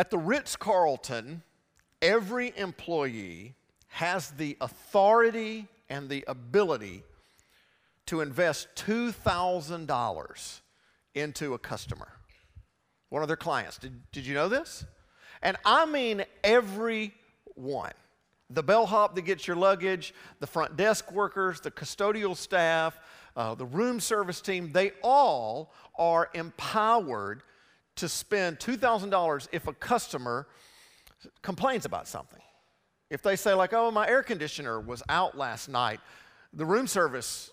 At 0.00 0.08
the 0.08 0.16
Ritz 0.16 0.56
Carlton, 0.56 1.42
every 2.00 2.54
employee 2.56 3.54
has 3.88 4.30
the 4.30 4.56
authority 4.62 5.68
and 5.90 6.08
the 6.08 6.24
ability 6.26 7.02
to 8.06 8.22
invest 8.22 8.68
$2,000 8.76 10.60
into 11.14 11.52
a 11.52 11.58
customer, 11.58 12.08
one 13.10 13.20
of 13.20 13.28
their 13.28 13.36
clients. 13.36 13.76
Did, 13.76 14.10
did 14.10 14.24
you 14.24 14.32
know 14.32 14.48
this? 14.48 14.86
And 15.42 15.58
I 15.66 15.84
mean 15.84 16.24
every 16.42 17.12
one. 17.54 17.92
The 18.48 18.62
bellhop 18.62 19.14
that 19.16 19.26
gets 19.26 19.46
your 19.46 19.56
luggage, 19.56 20.14
the 20.38 20.46
front 20.46 20.78
desk 20.78 21.12
workers, 21.12 21.60
the 21.60 21.70
custodial 21.70 22.34
staff, 22.34 22.98
uh, 23.36 23.54
the 23.54 23.66
room 23.66 24.00
service 24.00 24.40
team, 24.40 24.72
they 24.72 24.92
all 25.02 25.74
are 25.98 26.30
empowered 26.32 27.42
to 28.00 28.08
spend 28.08 28.58
$2,000 28.58 29.48
if 29.52 29.66
a 29.66 29.72
customer 29.72 30.46
complains 31.42 31.84
about 31.84 32.08
something. 32.08 32.40
If 33.10 33.22
they 33.22 33.36
say, 33.36 33.54
like, 33.54 33.72
oh, 33.72 33.90
my 33.90 34.08
air 34.08 34.22
conditioner 34.22 34.80
was 34.80 35.02
out 35.08 35.36
last 35.36 35.68
night, 35.68 36.00
the 36.52 36.64
room 36.64 36.86
service 36.86 37.50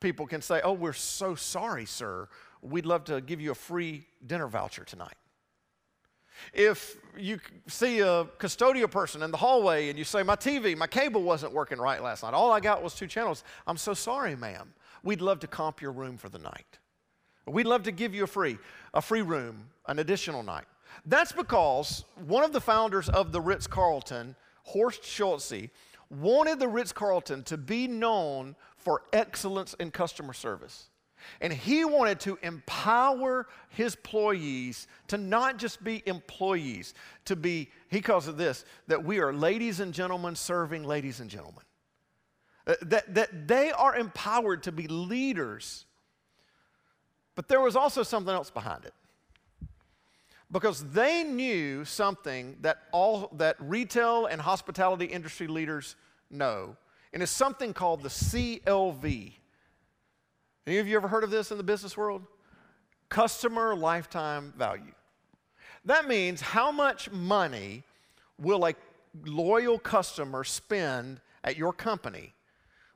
people 0.00 0.26
can 0.26 0.42
say, 0.42 0.60
oh, 0.62 0.72
we're 0.72 0.92
so 0.92 1.34
sorry, 1.34 1.86
sir. 1.86 2.28
We'd 2.60 2.86
love 2.86 3.04
to 3.04 3.20
give 3.20 3.40
you 3.40 3.50
a 3.50 3.54
free 3.54 4.04
dinner 4.26 4.48
voucher 4.48 4.84
tonight. 4.84 5.14
If 6.52 6.96
you 7.16 7.40
see 7.66 8.00
a 8.00 8.24
custodial 8.38 8.90
person 8.90 9.22
in 9.22 9.30
the 9.30 9.36
hallway 9.36 9.88
and 9.88 9.98
you 9.98 10.04
say, 10.04 10.22
My 10.22 10.34
TV, 10.34 10.76
my 10.76 10.86
cable 10.86 11.22
wasn't 11.22 11.52
working 11.52 11.78
right 11.78 12.02
last 12.02 12.22
night, 12.22 12.34
all 12.34 12.50
I 12.50 12.58
got 12.58 12.82
was 12.82 12.94
two 12.94 13.06
channels, 13.06 13.44
I'm 13.66 13.76
so 13.76 13.94
sorry, 13.94 14.34
ma'am. 14.34 14.72
We'd 15.02 15.20
love 15.20 15.40
to 15.40 15.46
comp 15.46 15.80
your 15.80 15.92
room 15.92 16.16
for 16.16 16.28
the 16.28 16.38
night. 16.38 16.78
We'd 17.46 17.66
love 17.66 17.82
to 17.84 17.92
give 17.92 18.14
you 18.14 18.24
a 18.24 18.28
free, 18.28 18.58
a 18.94 19.02
free 19.02 19.22
room, 19.22 19.68
an 19.86 19.98
additional 19.98 20.42
night. 20.42 20.64
That's 21.06 21.32
because 21.32 22.04
one 22.26 22.44
of 22.44 22.52
the 22.52 22.60
founders 22.60 23.08
of 23.08 23.32
the 23.32 23.40
Ritz 23.40 23.66
Carlton, 23.66 24.36
Horst 24.62 25.04
Schulze, 25.04 25.70
wanted 26.10 26.58
the 26.58 26.68
Ritz 26.68 26.92
Carlton 26.92 27.42
to 27.44 27.56
be 27.56 27.88
known 27.88 28.54
for 28.76 29.02
excellence 29.12 29.74
in 29.74 29.90
customer 29.90 30.32
service. 30.32 30.88
And 31.40 31.52
he 31.52 31.84
wanted 31.84 32.20
to 32.20 32.38
empower 32.42 33.46
his 33.70 33.94
employees 33.94 34.86
to 35.08 35.18
not 35.18 35.56
just 35.56 35.82
be 35.82 36.02
employees, 36.06 36.94
to 37.26 37.36
be, 37.36 37.70
he 37.88 38.00
calls 38.00 38.28
it 38.28 38.36
this, 38.36 38.64
that 38.88 39.04
we 39.04 39.20
are 39.20 39.32
ladies 39.32 39.80
and 39.80 39.94
gentlemen 39.94 40.34
serving 40.34 40.84
ladies 40.84 41.20
and 41.20 41.30
gentlemen. 41.30 41.62
Uh, 42.66 42.74
that, 42.82 43.14
that 43.14 43.48
they 43.48 43.72
are 43.72 43.96
empowered 43.96 44.62
to 44.64 44.72
be 44.72 44.86
leaders. 44.88 45.86
But 47.34 47.48
there 47.48 47.60
was 47.60 47.76
also 47.76 48.02
something 48.02 48.32
else 48.32 48.50
behind 48.50 48.84
it. 48.84 48.94
Because 50.50 50.84
they 50.90 51.24
knew 51.24 51.84
something 51.84 52.56
that 52.60 52.82
all 52.92 53.30
that 53.38 53.56
retail 53.58 54.26
and 54.26 54.40
hospitality 54.40 55.06
industry 55.06 55.46
leaders 55.46 55.96
know, 56.30 56.76
and 57.12 57.22
it's 57.22 57.32
something 57.32 57.72
called 57.72 58.02
the 58.02 58.10
CLV. 58.10 59.32
Any 60.66 60.78
of 60.78 60.86
you 60.86 60.96
ever 60.96 61.08
heard 61.08 61.24
of 61.24 61.30
this 61.30 61.50
in 61.50 61.56
the 61.56 61.64
business 61.64 61.96
world? 61.96 62.22
Customer 63.08 63.74
lifetime 63.74 64.52
value. 64.56 64.92
That 65.86 66.06
means 66.06 66.40
how 66.40 66.70
much 66.70 67.10
money 67.10 67.82
will 68.38 68.66
a 68.66 68.74
loyal 69.24 69.78
customer 69.78 70.44
spend 70.44 71.20
at 71.44 71.56
your 71.56 71.72
company 71.72 72.34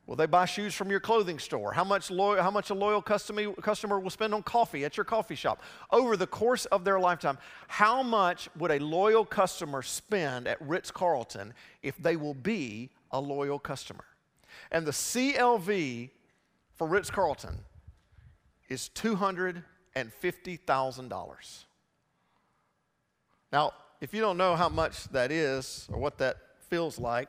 Will 0.07 0.15
they 0.15 0.27
buy 0.27 0.45
shoes 0.45 0.73
from 0.73 0.89
your 0.89 1.01
clothing 1.01 1.41
store? 1.41 1.73
How 1.73 1.83
much, 1.83 2.07
how 2.09 2.53
much 2.53 2.71
a 2.71 2.75
loyal 2.75 3.03
customer, 3.03 3.53
customer 3.55 3.99
will 3.99 4.11
spend 4.11 4.35
on 4.35 4.45
coffee 4.45 4.85
at 4.85 4.97
your 4.97 5.03
coffee 5.03 5.35
shop? 5.35 5.61
Over 5.91 6.17
the 6.17 6.29
course 6.29 6.65
of 6.67 6.85
their 6.85 7.01
lifetime, 7.01 7.39
how 7.67 8.05
much 8.05 8.49
would 8.57 8.71
a 8.71 8.79
loyal 8.79 9.25
customer 9.25 9.83
spend 9.83 10.47
at 10.47 10.63
Ritz 10.63 10.93
Carlton 10.93 11.55
if 11.83 11.97
they 11.99 12.15
will 12.15 12.35
be 12.35 12.91
a 13.11 13.21
loyal 13.21 13.59
customer? 13.59 14.05
And 14.71 14.87
the 14.87 14.93
CLV 14.93 16.11
for 16.77 16.87
Ritz 16.87 17.11
Carlton 17.11 17.59
is 18.69 18.89
$250,000. 18.95 21.65
Now, 23.53 23.73
if 24.01 24.15
you 24.15 24.21
don't 24.21 24.37
know 24.37 24.55
how 24.55 24.69
much 24.69 25.09
that 25.09 25.33
is 25.33 25.89
or 25.93 25.99
what 25.99 26.19
that 26.19 26.37
feels 26.69 27.01
like, 27.01 27.29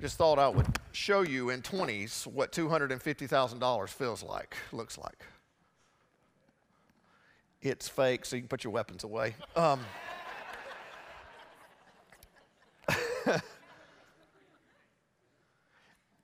just 0.00 0.16
thought 0.16 0.38
I 0.38 0.48
would 0.48 0.66
show 0.92 1.22
you 1.22 1.50
in 1.50 1.60
20s 1.62 2.26
what 2.26 2.52
$250,000 2.52 3.88
feels 3.88 4.22
like, 4.22 4.56
looks 4.72 4.96
like. 4.96 5.24
It's 7.60 7.88
fake, 7.88 8.24
so 8.24 8.36
you 8.36 8.42
can 8.42 8.48
put 8.48 8.62
your 8.62 8.72
weapons 8.72 9.02
away. 9.02 9.34
Um, 9.56 9.80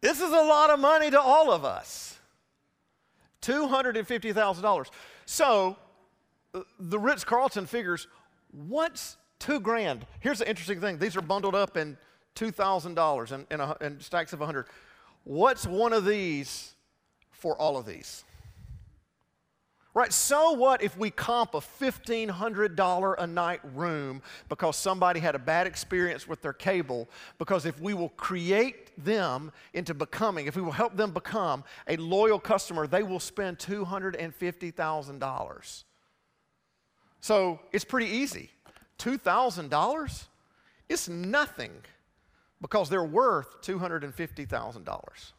this 0.01 0.21
is 0.21 0.31
a 0.31 0.43
lot 0.43 0.71
of 0.71 0.79
money 0.79 1.11
to 1.11 1.21
all 1.21 1.51
of 1.51 1.65
us 1.65 2.19
$250,000. 3.43 4.91
So 5.27 5.77
uh, 6.55 6.61
the 6.79 6.99
Ritz 6.99 7.25
Carlton 7.25 7.67
figures 7.67 8.07
what's 8.53 9.17
two 9.41 9.59
grand? 9.59 10.07
Here's 10.21 10.39
the 10.39 10.49
interesting 10.49 10.81
thing 10.81 10.99
these 10.99 11.17
are 11.17 11.23
bundled 11.23 11.57
up 11.57 11.77
in 11.77 11.97
$2,000 12.35 13.81
and, 13.81 14.03
stacks 14.03 14.33
of 14.33 14.41
100. 14.41 14.67
What's 15.25 15.67
one 15.67 15.93
of 15.93 16.05
these 16.05 16.75
for 17.31 17.57
all 17.57 17.77
of 17.77 17.87
these? 17.87 18.25
Right, 19.97 20.13
so 20.13 20.51
what 20.51 20.83
if 20.83 20.99
we 20.99 21.11
comp 21.11 21.55
a 21.55 21.61
$1,500 21.61 23.15
a 23.17 23.27
night 23.29 23.61
room 23.75 24.23
because 24.49 24.75
somebody 24.75 25.21
had 25.21 25.37
a 25.37 25.39
bad 25.39 25.69
experience 25.69 26.27
with 26.27 26.43
their 26.43 26.53
cable? 26.53 27.09
Because 27.39 27.65
if 27.65 27.81
we 27.81 27.95
will 27.95 28.09
create 28.09 28.91
them 29.05 29.53
into 29.73 29.95
becoming, 29.95 30.49
if 30.49 30.57
we 30.57 30.63
will 30.63 30.73
help 30.73 30.97
them 30.97 31.13
become 31.13 31.63
a 31.87 31.97
loyal 31.97 32.41
customer, 32.41 32.89
they 32.89 33.05
will 33.05 33.21
spend 33.21 33.61
$250,000. 33.61 35.85
So 37.21 37.61
it's 37.73 37.85
pretty 37.85 38.11
easy. 38.11 38.51
$2,000 38.99 40.25
is 40.89 41.09
nothing 41.09 41.71
because 42.65 42.89
they're 42.89 43.05
worth 43.05 43.61
$250,000. 43.61 45.33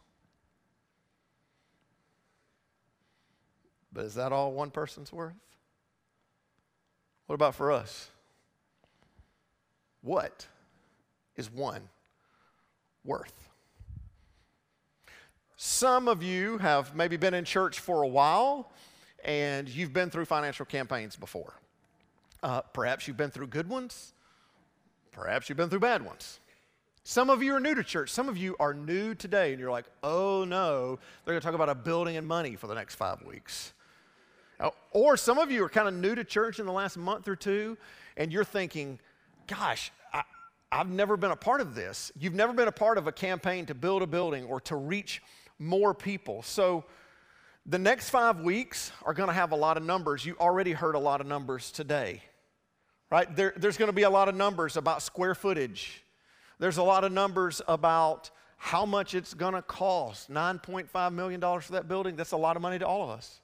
But 3.92 4.06
is 4.06 4.14
that 4.14 4.32
all 4.32 4.52
one 4.52 4.70
person's 4.70 5.12
worth? 5.12 5.34
What 7.26 7.34
about 7.34 7.56
for 7.56 7.72
us? 7.72 8.12
What 10.04 10.46
is 11.36 11.52
one 11.52 11.90
worth? 13.04 13.50
Some 15.56 16.08
of 16.08 16.22
you 16.22 16.60
have 16.60 16.96
maybe 16.96 17.18
been 17.18 17.34
in 17.34 17.44
church 17.44 17.80
for 17.80 18.04
a 18.04 18.08
while 18.08 18.72
and 19.24 19.68
you've 19.68 19.94
been 19.94 20.12
through 20.12 20.26
financial 20.26 20.68
campaigns 20.68 21.16
before. 21.16 21.56
Uh, 22.44 22.62
perhaps 22.62 23.08
you've 23.08 23.18
been 23.18 23.32
through 23.32 23.48
good 23.48 23.68
ones, 23.68 24.14
perhaps 25.12 25.50
you've 25.50 25.58
been 25.58 25.72
through 25.72 25.80
bad 25.80 26.06
ones. 26.06 26.40
Some 27.08 27.30
of 27.30 27.44
you 27.44 27.54
are 27.54 27.60
new 27.60 27.76
to 27.76 27.84
church. 27.84 28.10
Some 28.10 28.30
of 28.30 28.36
you 28.36 28.56
are 28.60 28.74
new 28.74 29.14
today, 29.14 29.52
and 29.52 29.60
you're 29.60 29.70
like, 29.70 29.86
oh 30.02 30.44
no, 30.44 30.98
they're 31.24 31.34
going 31.34 31.40
to 31.40 31.46
talk 31.46 31.54
about 31.54 31.70
a 31.70 31.76
building 31.76 32.18
and 32.18 32.28
money 32.28 32.56
for 32.56 32.66
the 32.66 32.74
next 32.74 32.96
five 32.96 33.22
weeks. 33.22 33.74
Uh, 34.60 34.72
or 34.92 35.16
some 35.16 35.38
of 35.38 35.52
you 35.52 35.64
are 35.64 35.70
kind 35.70 35.88
of 35.88 35.94
new 35.94 36.16
to 36.16 36.24
church 36.24 36.60
in 36.60 36.66
the 36.66 36.72
last 36.72 36.98
month 36.98 37.28
or 37.28 37.36
two, 37.36 37.78
and 38.18 38.34
you're 38.34 38.44
thinking, 38.44 38.98
gosh, 39.46 39.92
I, 40.12 40.24
I've 40.72 40.90
never 40.90 41.16
been 41.16 41.30
a 41.30 41.36
part 41.36 41.62
of 41.62 41.76
this. 41.76 42.12
You've 42.20 42.34
never 42.34 42.54
been 42.54 42.68
a 42.68 42.72
part 42.72 42.98
of 42.98 43.06
a 43.06 43.12
campaign 43.12 43.68
to 43.68 43.76
build 43.76 44.02
a 44.02 44.08
building 44.08 44.46
or 44.46 44.60
to 44.62 44.76
reach 44.76 45.22
more 45.60 45.94
people. 45.94 46.42
So 46.42 46.86
the 47.68 47.78
next 47.78 48.10
five 48.10 48.40
weeks 48.40 48.92
are 49.04 49.14
going 49.14 49.30
to 49.30 49.34
have 49.34 49.52
a 49.52 49.56
lot 49.56 49.78
of 49.78 49.84
numbers. 49.84 50.26
You 50.26 50.38
already 50.40 50.72
heard 50.72 50.96
a 50.96 51.00
lot 51.00 51.22
of 51.22 51.28
numbers 51.28 51.70
today, 51.70 52.24
right? 53.12 53.34
There, 53.36 53.54
there's 53.58 53.78
going 53.78 53.90
to 53.90 53.96
be 53.96 54.04
a 54.04 54.10
lot 54.10 54.28
of 54.28 54.34
numbers 54.34 54.76
about 54.76 55.04
square 55.04 55.36
footage 55.36 56.02
there's 56.60 56.78
a 56.78 56.84
lot 56.84 57.04
of 57.04 57.12
numbers 57.12 57.62
about 57.68 58.30
how 58.58 58.86
much 58.86 59.14
it's 59.14 59.34
going 59.34 59.54
to 59.54 59.62
cost 59.62 60.32
$9.5 60.32 61.14
million 61.14 61.42
for 61.42 61.72
that 61.74 61.88
building. 61.88 62.16
That's 62.16 62.32
a 62.32 62.38
lot 62.38 62.56
of 62.56 62.62
money 62.62 62.80
to 62.80 62.88
all 62.88 63.04
of 63.04 63.10
us. 63.10 63.42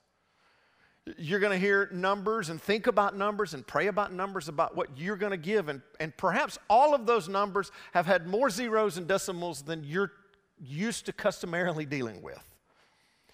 You're 1.18 1.40
going 1.40 1.52
to 1.52 1.60
hear 1.60 1.90
numbers 1.92 2.50
and 2.50 2.62
think 2.62 2.88
about 2.88 3.18
numbers 3.18 3.54
and 3.54 3.66
pray 3.66 3.88
about 3.88 4.14
numbers 4.14 4.48
about 4.48 4.76
what 4.76 4.98
you're 4.98 5.16
going 5.16 5.32
to 5.32 5.38
give. 5.38 5.68
And, 5.68 5.82
and 6.00 6.16
perhaps 6.16 6.60
all 6.70 6.94
of 6.94 7.06
those 7.06 7.28
numbers 7.28 7.72
have 7.94 8.06
had 8.06 8.28
more 8.28 8.50
zeros 8.50 8.98
and 8.98 9.08
decimals 9.08 9.64
than 9.64 9.84
you're 9.84 10.12
used 10.60 11.08
to 11.08 11.14
customarily 11.14 11.86
dealing 11.86 12.22
with. 12.22 12.44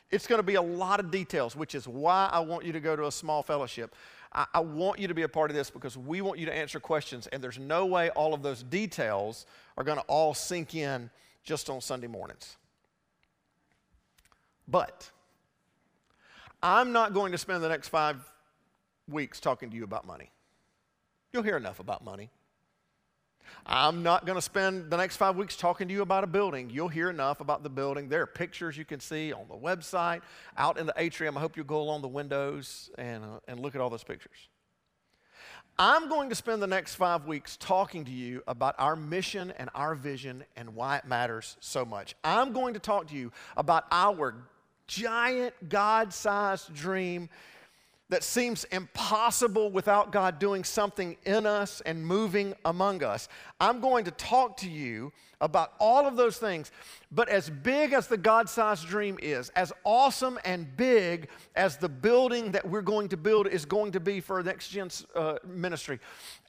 It's 0.09 0.27
going 0.27 0.39
to 0.39 0.43
be 0.43 0.55
a 0.55 0.61
lot 0.61 1.01
of 1.01 1.11
details, 1.11 1.55
which 1.55 1.75
is 1.75 1.87
why 1.87 2.29
I 2.31 2.39
want 2.39 2.65
you 2.65 2.71
to 2.71 2.79
go 2.79 2.95
to 2.95 3.07
a 3.07 3.11
small 3.11 3.43
fellowship. 3.43 3.93
I, 4.33 4.45
I, 4.53 4.59
want 4.59 4.99
you 4.99 5.07
to 5.07 5.13
be 5.13 5.23
a 5.23 5.29
part 5.29 5.49
of 5.49 5.55
this 5.55 5.69
because 5.69 5.97
we 5.97 6.21
want 6.21 6.39
you 6.39 6.45
to 6.45 6.55
answer 6.55 6.79
questions, 6.79 7.27
and 7.27 7.43
there's 7.43 7.59
no 7.59 7.85
way 7.85 8.09
all 8.11 8.33
of 8.33 8.43
those 8.43 8.63
details 8.63 9.45
are 9.77 9.83
going 9.83 9.97
to 9.97 10.03
all 10.07 10.33
sink 10.33 10.75
in 10.75 11.09
just 11.43 11.69
on 11.69 11.81
Sunday 11.81 12.07
mornings. 12.07 12.57
But 14.67 15.09
I'm 16.61 16.91
not 16.91 17.13
going 17.13 17.31
to 17.31 17.37
spend 17.37 17.63
the 17.63 17.69
next 17.69 17.87
five 17.87 18.17
weeks 19.07 19.39
talking 19.39 19.69
to 19.69 19.75
you 19.75 19.83
about 19.83 20.05
money. 20.05 20.31
You'll 21.31 21.43
hear 21.43 21.57
enough 21.57 21.79
about 21.79 22.03
money. 22.03 22.29
I'm 23.65 24.03
not 24.03 24.25
going 24.25 24.37
to 24.37 24.41
spend 24.41 24.89
the 24.89 24.97
next 24.97 25.17
five 25.17 25.35
weeks 25.35 25.55
talking 25.55 25.87
to 25.87 25.93
you 25.93 26.01
about 26.01 26.23
a 26.23 26.27
building. 26.27 26.69
You'll 26.69 26.87
hear 26.87 27.09
enough 27.09 27.39
about 27.39 27.63
the 27.63 27.69
building. 27.69 28.09
There 28.09 28.21
are 28.21 28.27
pictures 28.27 28.77
you 28.77 28.85
can 28.85 28.99
see 28.99 29.33
on 29.33 29.47
the 29.47 29.55
website, 29.55 30.21
out 30.57 30.77
in 30.77 30.85
the 30.85 30.93
atrium. 30.97 31.37
I 31.37 31.41
hope 31.41 31.57
you'll 31.57 31.65
go 31.65 31.81
along 31.81 32.01
the 32.01 32.07
windows 32.07 32.89
and, 32.97 33.23
uh, 33.23 33.39
and 33.47 33.59
look 33.59 33.75
at 33.75 33.81
all 33.81 33.89
those 33.89 34.03
pictures. 34.03 34.47
I'm 35.79 36.09
going 36.09 36.29
to 36.29 36.35
spend 36.35 36.63
the 36.63 36.67
next 36.67 36.95
five 36.95 37.25
weeks 37.27 37.55
talking 37.55 38.05
to 38.05 38.11
you 38.11 38.41
about 38.47 38.73
our 38.79 38.95
mission 38.95 39.53
and 39.59 39.69
our 39.75 39.93
vision 39.93 40.43
and 40.55 40.73
why 40.73 40.97
it 40.97 41.05
matters 41.05 41.55
so 41.59 41.85
much. 41.85 42.15
I'm 42.23 42.51
going 42.51 42.73
to 42.73 42.79
talk 42.79 43.07
to 43.09 43.15
you 43.15 43.31
about 43.55 43.85
our 43.91 44.33
giant 44.87 45.53
God 45.69 46.13
sized 46.13 46.73
dream 46.73 47.29
that 48.09 48.23
seems 48.23 48.63
impossible 48.65 49.69
without 49.69 50.11
God 50.11 50.39
doing 50.39 50.63
something 50.63 51.17
in 51.25 51.45
us 51.45 51.81
and 51.81 52.05
moving 52.05 52.53
among 52.63 53.03
us. 53.03 53.27
I'm 53.59 53.81
going 53.81 54.05
to 54.05 54.11
talk 54.11 54.57
to 54.57 54.69
you 54.69 55.11
about 55.41 55.73
all 55.79 56.07
of 56.07 56.15
those 56.15 56.37
things. 56.37 56.71
But 57.11 57.27
as 57.27 57.49
big 57.49 57.93
as 57.93 58.07
the 58.07 58.17
God 58.17 58.49
sized 58.49 58.87
dream 58.87 59.19
is, 59.21 59.49
as 59.49 59.73
awesome 59.83 60.39
and 60.45 60.75
big 60.77 61.27
as 61.55 61.77
the 61.77 61.89
building 61.89 62.51
that 62.53 62.67
we're 62.67 62.81
going 62.81 63.09
to 63.09 63.17
build 63.17 63.47
is 63.47 63.65
going 63.65 63.91
to 63.91 63.99
be 63.99 64.21
for 64.21 64.41
Next 64.41 64.69
Gen's 64.69 65.05
uh, 65.13 65.37
ministry, 65.45 65.99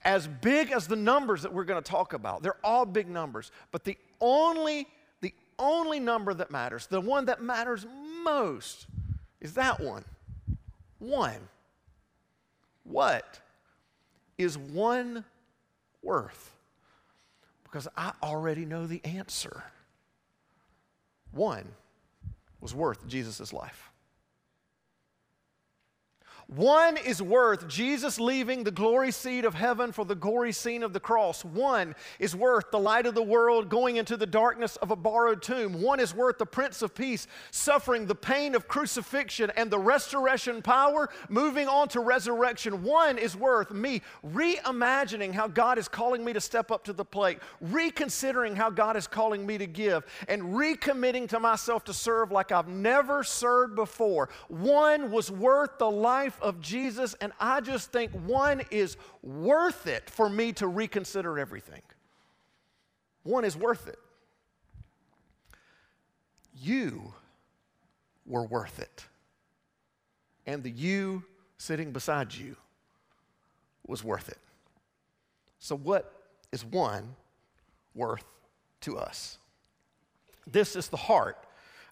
as 0.04 0.28
big 0.28 0.70
as 0.70 0.87
the 0.87 0.96
numbers 0.96 1.43
that 1.43 1.52
we're 1.52 1.64
going 1.64 1.82
to 1.82 1.90
talk 1.90 2.12
about, 2.12 2.43
they're 2.43 2.56
all 2.62 2.87
big 2.87 3.08
numbers. 3.08 3.50
But 3.72 3.84
the 3.84 3.99
only, 4.20 4.87
the 5.20 5.34
only 5.58 5.99
number 5.99 6.32
that 6.34 6.52
matters, 6.52 6.87
the 6.87 7.00
one 7.00 7.25
that 7.26 7.43
matters 7.43 7.84
most, 8.22 8.87
is 9.40 9.54
that 9.54 9.81
one. 9.81 10.04
One. 10.98 11.48
What 12.84 13.40
is 14.36 14.56
one 14.56 15.24
worth? 16.02 16.56
Because 17.64 17.86
I 17.96 18.12
already 18.22 18.64
know 18.64 18.86
the 18.86 19.04
answer. 19.04 19.64
One 21.32 21.66
was 22.60 22.74
worth 22.74 23.06
Jesus' 23.06 23.52
life. 23.52 23.88
One 26.56 26.96
is 26.96 27.20
worth 27.20 27.68
Jesus 27.68 28.18
leaving 28.18 28.64
the 28.64 28.70
glory 28.70 29.12
seat 29.12 29.44
of 29.44 29.52
heaven 29.52 29.92
for 29.92 30.06
the 30.06 30.14
gory 30.14 30.52
scene 30.52 30.82
of 30.82 30.94
the 30.94 30.98
cross. 30.98 31.44
One 31.44 31.94
is 32.18 32.34
worth 32.34 32.70
the 32.70 32.78
light 32.78 33.04
of 33.04 33.14
the 33.14 33.22
world 33.22 33.68
going 33.68 33.96
into 33.96 34.16
the 34.16 34.24
darkness 34.24 34.76
of 34.76 34.90
a 34.90 34.96
borrowed 34.96 35.42
tomb. 35.42 35.82
One 35.82 36.00
is 36.00 36.14
worth 36.14 36.38
the 36.38 36.46
Prince 36.46 36.80
of 36.80 36.94
Peace 36.94 37.26
suffering 37.50 38.06
the 38.06 38.14
pain 38.14 38.54
of 38.54 38.66
crucifixion 38.66 39.52
and 39.56 39.70
the 39.70 39.78
restoration 39.78 40.62
power, 40.62 41.10
moving 41.28 41.68
on 41.68 41.86
to 41.88 42.00
resurrection. 42.00 42.82
One 42.82 43.18
is 43.18 43.36
worth 43.36 43.70
me 43.70 44.00
reimagining 44.26 45.34
how 45.34 45.48
God 45.48 45.76
is 45.76 45.86
calling 45.86 46.24
me 46.24 46.32
to 46.32 46.40
step 46.40 46.70
up 46.70 46.82
to 46.84 46.94
the 46.94 47.04
plate, 47.04 47.40
reconsidering 47.60 48.56
how 48.56 48.70
God 48.70 48.96
is 48.96 49.06
calling 49.06 49.44
me 49.44 49.58
to 49.58 49.66
give, 49.66 50.06
and 50.28 50.42
recommitting 50.42 51.28
to 51.28 51.40
myself 51.40 51.84
to 51.84 51.92
serve 51.92 52.32
like 52.32 52.52
I've 52.52 52.68
never 52.68 53.22
served 53.22 53.74
before. 53.74 54.30
One 54.48 55.10
was 55.10 55.30
worth 55.30 55.76
the 55.76 55.90
life 55.90 56.38
of 56.40 56.61
Jesus, 56.61 57.14
and 57.20 57.32
I 57.40 57.61
just 57.61 57.93
think 57.93 58.12
one 58.12 58.62
is 58.70 58.96
worth 59.23 59.87
it 59.87 60.08
for 60.11 60.29
me 60.29 60.52
to 60.55 60.67
reconsider 60.67 61.38
everything. 61.38 61.82
One 63.23 63.44
is 63.44 63.56
worth 63.56 63.88
it. 63.88 63.99
You 66.61 67.12
were 68.26 68.44
worth 68.44 68.79
it. 68.79 69.06
And 70.46 70.62
the 70.62 70.70
you 70.70 71.25
sitting 71.58 71.93
beside 71.93 72.35
you 72.35 72.56
was 73.87 74.02
worth 74.02 74.29
it. 74.29 74.38
So, 75.58 75.76
what 75.76 76.12
is 76.52 76.64
one 76.64 77.17
worth 77.94 78.25
to 78.82 78.96
us? 78.96 79.38
This 80.46 80.76
is 80.76 80.88
the 80.88 80.96
heart 80.96 81.37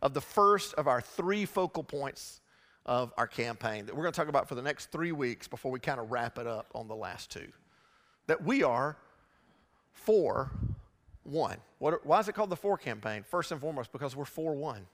of 0.00 0.14
the 0.14 0.20
first 0.20 0.74
of 0.74 0.86
our 0.86 1.00
three 1.00 1.44
focal 1.44 1.82
points 1.82 2.40
of 2.86 3.12
our 3.18 3.26
campaign 3.26 3.84
that 3.86 3.94
we're 3.94 4.02
going 4.02 4.12
to 4.12 4.16
talk 4.16 4.28
about 4.28 4.48
for 4.48 4.54
the 4.54 4.62
next 4.62 4.92
three 4.92 5.12
weeks 5.12 5.48
before 5.48 5.70
we 5.70 5.80
kind 5.80 6.00
of 6.00 6.10
wrap 6.10 6.38
it 6.38 6.46
up 6.46 6.70
on 6.74 6.88
the 6.88 6.94
last 6.94 7.30
two. 7.30 7.48
That 8.28 8.42
we 8.42 8.62
are 8.62 8.96
for 9.92 10.50
one. 11.24 11.58
What, 11.78 12.06
why 12.06 12.20
is 12.20 12.28
it 12.28 12.34
called 12.34 12.50
the 12.50 12.56
For 12.56 12.78
campaign? 12.78 13.24
First 13.28 13.52
and 13.52 13.60
foremost, 13.60 13.92
because 13.92 14.14
we're 14.14 14.24
for 14.24 14.54
one. 14.54 14.86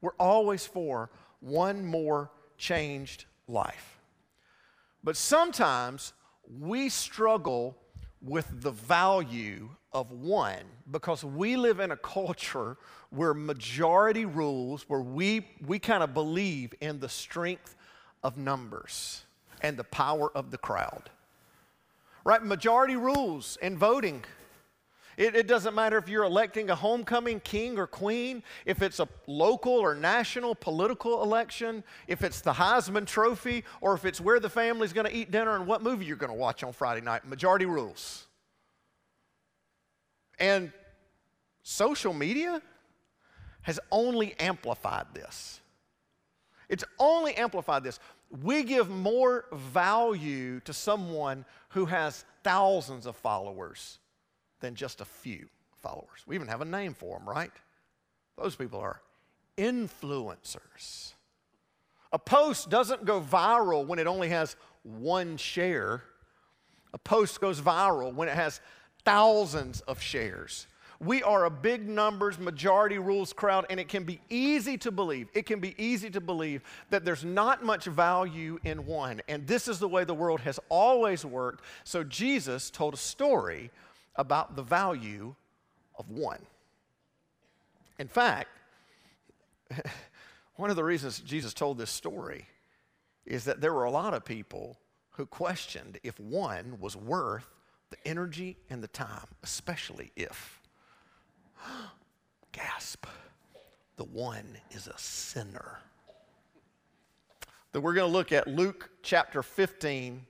We're 0.00 0.16
always 0.18 0.66
for 0.66 1.10
one 1.40 1.86
more 1.86 2.30
changed 2.58 3.26
life. 3.46 4.00
But 5.04 5.16
sometimes 5.16 6.12
we 6.60 6.88
struggle 6.88 7.76
with 8.22 8.62
the 8.62 8.70
value 8.70 9.68
of 9.92 10.10
one 10.10 10.64
because 10.90 11.24
we 11.24 11.56
live 11.56 11.80
in 11.80 11.90
a 11.90 11.96
culture 11.96 12.76
where 13.10 13.34
majority 13.34 14.24
rules, 14.24 14.84
where 14.88 15.00
we, 15.00 15.46
we 15.66 15.78
kind 15.78 16.02
of 16.02 16.12
believe 16.12 16.74
in 16.80 17.00
the 17.00 17.08
strength 17.08 17.76
of 18.22 18.36
numbers 18.36 19.24
and 19.62 19.76
the 19.76 19.84
power 19.84 20.30
of 20.36 20.50
the 20.50 20.58
crowd. 20.58 21.10
Right? 22.24 22.42
Majority 22.42 22.96
rules 22.96 23.56
in 23.62 23.78
voting. 23.78 24.24
It, 25.16 25.34
it, 25.34 25.46
doesn't 25.46 25.74
matter 25.74 25.96
if 25.96 26.10
you're 26.10 26.24
electing 26.24 26.68
a 26.68 26.74
homecoming 26.74 27.40
king 27.40 27.78
or 27.78 27.86
queen, 27.86 28.42
if 28.66 28.82
it's 28.82 29.00
a 29.00 29.08
local 29.26 29.72
or 29.72 29.94
national 29.94 30.54
political 30.54 31.22
election, 31.22 31.82
if 32.06 32.22
it's 32.22 32.42
the 32.42 32.52
Heisman 32.52 33.06
Trophy, 33.06 33.64
or 33.80 33.94
if 33.94 34.04
it's 34.04 34.20
where 34.20 34.38
the 34.40 34.50
family's 34.50 34.92
going 34.92 35.06
to 35.06 35.14
eat 35.14 35.30
dinner 35.30 35.56
and 35.56 35.66
what 35.66 35.82
movie 35.82 36.04
you're 36.04 36.16
going 36.16 36.32
to 36.32 36.38
watch 36.38 36.62
on 36.62 36.72
Friday 36.74 37.00
night. 37.00 37.26
Majority 37.26 37.64
rules. 37.64 38.26
And 40.38 40.70
social 41.62 42.12
media 42.12 42.60
has 43.62 43.80
only 43.90 44.38
amplified 44.38 45.06
this. 45.14 45.60
It's 46.68 46.84
only 46.98 47.34
amplified 47.34 47.84
this. 47.84 48.00
We 48.42 48.64
give 48.64 48.90
more 48.90 49.46
value 49.52 50.60
to 50.60 50.74
someone 50.74 51.46
who 51.70 51.86
has 51.86 52.26
thousands 52.44 53.06
of 53.06 53.16
followers 53.16 53.98
than 54.60 54.74
just 54.74 55.00
a 55.00 55.04
few 55.04 55.48
followers. 55.82 56.24
We 56.26 56.34
even 56.34 56.48
have 56.48 56.60
a 56.60 56.66
name 56.66 56.94
for 56.94 57.18
them, 57.18 57.28
right? 57.28 57.52
Those 58.36 58.56
people 58.56 58.80
are 58.80 59.00
influencers. 59.56 61.12
A 62.12 62.18
post 62.18 62.70
doesn't 62.70 63.04
go 63.04 63.20
viral 63.20 63.86
when 63.86 63.98
it 63.98 64.06
only 64.06 64.28
has 64.28 64.56
one 64.82 65.36
share. 65.36 66.02
A 66.92 66.98
post 66.98 67.40
goes 67.40 67.60
viral 67.60 68.14
when 68.14 68.28
it 68.28 68.34
has 68.34 68.60
thousands 69.04 69.80
of 69.82 70.00
shares. 70.00 70.66
We 70.98 71.22
are 71.22 71.44
a 71.44 71.50
big 71.50 71.86
numbers, 71.86 72.38
majority 72.38 72.98
rules 72.98 73.32
crowd, 73.32 73.66
and 73.68 73.78
it 73.78 73.88
can 73.88 74.04
be 74.04 74.20
easy 74.30 74.78
to 74.78 74.90
believe, 74.90 75.28
it 75.34 75.44
can 75.44 75.60
be 75.60 75.74
easy 75.76 76.08
to 76.10 76.20
believe 76.20 76.62
that 76.88 77.04
there's 77.04 77.24
not 77.24 77.62
much 77.62 77.84
value 77.84 78.58
in 78.64 78.86
one. 78.86 79.20
And 79.28 79.46
this 79.46 79.68
is 79.68 79.78
the 79.78 79.88
way 79.88 80.04
the 80.04 80.14
world 80.14 80.40
has 80.40 80.58
always 80.70 81.24
worked. 81.24 81.62
So 81.84 82.02
Jesus 82.02 82.70
told 82.70 82.94
a 82.94 82.98
story 82.98 83.70
about 84.16 84.56
the 84.56 84.62
value 84.62 85.34
of 85.98 86.08
one. 86.10 86.40
In 87.98 88.08
fact, 88.08 88.48
one 90.56 90.70
of 90.70 90.76
the 90.76 90.84
reasons 90.84 91.20
Jesus 91.20 91.54
told 91.54 91.78
this 91.78 91.90
story 91.90 92.46
is 93.24 93.44
that 93.44 93.60
there 93.60 93.72
were 93.72 93.84
a 93.84 93.90
lot 93.90 94.14
of 94.14 94.24
people 94.24 94.78
who 95.10 95.26
questioned 95.26 95.98
if 96.02 96.18
one 96.20 96.78
was 96.80 96.96
worth 96.96 97.48
the 97.90 97.96
energy 98.04 98.56
and 98.70 98.82
the 98.82 98.88
time, 98.88 99.26
especially 99.42 100.12
if 100.16 100.60
Gasp. 102.52 103.06
The 103.96 104.04
one 104.04 104.58
is 104.70 104.88
a 104.88 104.98
sinner. 104.98 105.78
That 107.72 107.80
we're 107.80 107.94
going 107.94 108.08
to 108.08 108.12
look 108.12 108.30
at 108.30 108.46
Luke 108.46 108.90
chapter 109.02 109.42
15, 109.42 110.26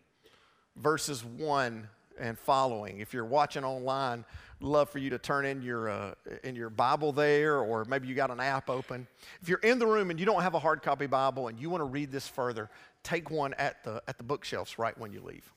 verses 0.77 1.25
1 1.25 1.89
and 2.19 2.39
following. 2.39 3.01
If 3.01 3.13
you're 3.13 3.25
watching 3.25 3.65
online, 3.65 4.25
love 4.61 4.91
for 4.91 4.99
you 4.99 5.11
to 5.11 5.19
turn 5.19 5.45
in 5.45 5.63
your, 5.63 5.89
uh, 5.89 6.15
in 6.45 6.55
your 6.55 6.71
Bible 6.71 7.13
there, 7.13 7.59
or 7.59 7.85
maybe 7.85 8.09
you 8.09 8.15
got 8.15 8.31
an 8.31 8.41
app 8.41 8.71
open. 8.71 9.07
If 9.43 9.49
you're 9.49 9.59
in 9.59 9.79
the 9.79 9.87
room 9.87 10.11
and 10.11 10.19
you 10.19 10.27
don't 10.27 10.43
have 10.43 10.55
a 10.55 10.59
hard 10.59 10.83
copy 10.83 11.07
Bible 11.07 11.49
and 11.49 11.59
you 11.59 11.71
want 11.71 11.81
to 11.81 11.87
read 11.87 12.11
this 12.11 12.29
further, 12.29 12.71
take 13.03 13.31
one 13.31 13.55
at 13.55 13.83
the, 13.85 14.03
at 14.09 14.19
the 14.19 14.25
bookshelves 14.25 14.79
right 14.79 14.97
when 14.99 15.13
you 15.13 15.21
leave. 15.21 15.53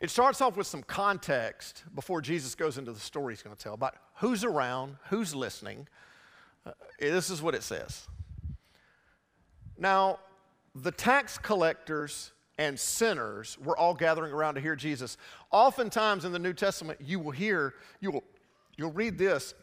It 0.00 0.10
starts 0.10 0.40
off 0.40 0.56
with 0.56 0.66
some 0.66 0.84
context 0.84 1.82
before 1.94 2.20
Jesus 2.20 2.54
goes 2.54 2.78
into 2.78 2.92
the 2.92 3.00
story 3.00 3.34
he's 3.34 3.42
going 3.42 3.56
to 3.56 3.62
tell 3.62 3.74
about 3.74 3.96
who's 4.16 4.44
around, 4.44 4.96
who's 5.08 5.34
listening. 5.34 5.88
Uh, 6.64 6.72
this 7.00 7.30
is 7.30 7.42
what 7.42 7.54
it 7.54 7.64
says. 7.64 8.06
Now, 9.76 10.20
the 10.74 10.92
tax 10.92 11.38
collectors 11.38 12.32
and 12.58 12.78
sinners 12.78 13.56
were 13.58 13.76
all 13.76 13.94
gathering 13.94 14.32
around 14.32 14.56
to 14.56 14.60
hear 14.60 14.76
Jesus. 14.76 15.16
Oftentimes 15.50 16.24
in 16.24 16.32
the 16.32 16.38
New 16.38 16.52
Testament, 16.52 17.00
you 17.00 17.20
will 17.20 17.30
hear, 17.30 17.74
you 18.00 18.10
will, 18.10 18.24
you'll 18.76 18.92
read 18.92 19.16
this 19.16 19.54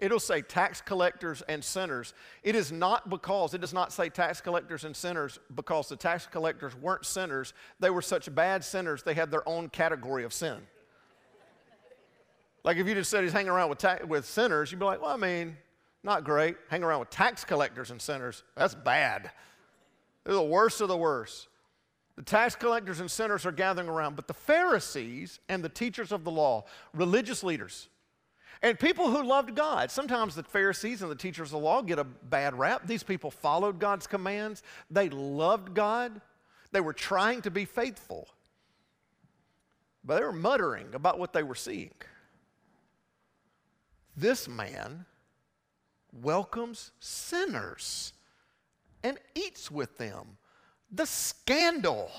it'll 0.00 0.20
say 0.20 0.42
tax 0.42 0.80
collectors 0.80 1.42
and 1.48 1.64
sinners. 1.64 2.14
It 2.42 2.54
is 2.54 2.72
not 2.72 3.08
because, 3.08 3.54
it 3.54 3.60
does 3.60 3.72
not 3.72 3.92
say 3.92 4.08
tax 4.08 4.40
collectors 4.40 4.84
and 4.84 4.94
sinners 4.94 5.38
because 5.54 5.88
the 5.88 5.96
tax 5.96 6.26
collectors 6.26 6.74
weren't 6.76 7.06
sinners. 7.06 7.54
They 7.80 7.90
were 7.90 8.02
such 8.02 8.32
bad 8.34 8.64
sinners, 8.64 9.02
they 9.02 9.14
had 9.14 9.30
their 9.30 9.48
own 9.48 9.68
category 9.68 10.24
of 10.24 10.32
sin. 10.32 10.58
like 12.64 12.76
if 12.76 12.86
you 12.86 12.94
just 12.94 13.10
said 13.10 13.24
he's 13.24 13.32
hanging 13.32 13.50
around 13.50 13.70
with, 13.70 13.78
ta- 13.78 14.04
with 14.06 14.26
sinners, 14.26 14.70
you'd 14.70 14.78
be 14.78 14.84
like, 14.84 15.00
well, 15.00 15.12
I 15.12 15.16
mean, 15.16 15.56
not 16.02 16.24
great. 16.24 16.56
Hanging 16.68 16.84
around 16.84 17.00
with 17.00 17.10
tax 17.10 17.44
collectors 17.44 17.90
and 17.90 18.00
sinners, 18.00 18.42
that's 18.56 18.74
bad. 18.74 19.30
They're 20.24 20.34
the 20.34 20.42
worst 20.42 20.80
of 20.80 20.88
the 20.88 20.96
worst. 20.96 21.48
The 22.16 22.22
tax 22.22 22.54
collectors 22.54 23.00
and 23.00 23.10
sinners 23.10 23.44
are 23.44 23.52
gathering 23.52 23.88
around, 23.88 24.14
but 24.14 24.28
the 24.28 24.34
Pharisees 24.34 25.40
and 25.48 25.64
the 25.64 25.68
teachers 25.68 26.12
of 26.12 26.24
the 26.24 26.30
law, 26.30 26.64
religious 26.92 27.42
leaders, 27.42 27.88
and 28.62 28.78
people 28.78 29.10
who 29.10 29.22
loved 29.22 29.54
God. 29.56 29.90
Sometimes 29.90 30.34
the 30.34 30.44
Pharisees 30.44 31.02
and 31.02 31.10
the 31.10 31.16
teachers 31.16 31.48
of 31.48 31.52
the 31.52 31.58
law 31.58 31.82
get 31.82 31.98
a 31.98 32.04
bad 32.04 32.56
rap. 32.56 32.86
These 32.86 33.02
people 33.02 33.30
followed 33.30 33.80
God's 33.80 34.06
commands, 34.06 34.62
they 34.90 35.08
loved 35.08 35.74
God, 35.74 36.20
they 36.70 36.80
were 36.80 36.92
trying 36.92 37.42
to 37.42 37.50
be 37.50 37.64
faithful, 37.64 38.28
but 40.04 40.16
they 40.16 40.22
were 40.22 40.32
muttering 40.32 40.94
about 40.94 41.18
what 41.18 41.32
they 41.32 41.42
were 41.42 41.54
seeing. 41.54 41.94
This 44.16 44.48
man 44.48 45.06
welcomes 46.12 46.92
sinners 47.00 48.12
and 49.02 49.18
eats 49.34 49.68
with 49.70 49.98
them. 49.98 50.38
The 50.90 51.06
scandal. 51.06 52.10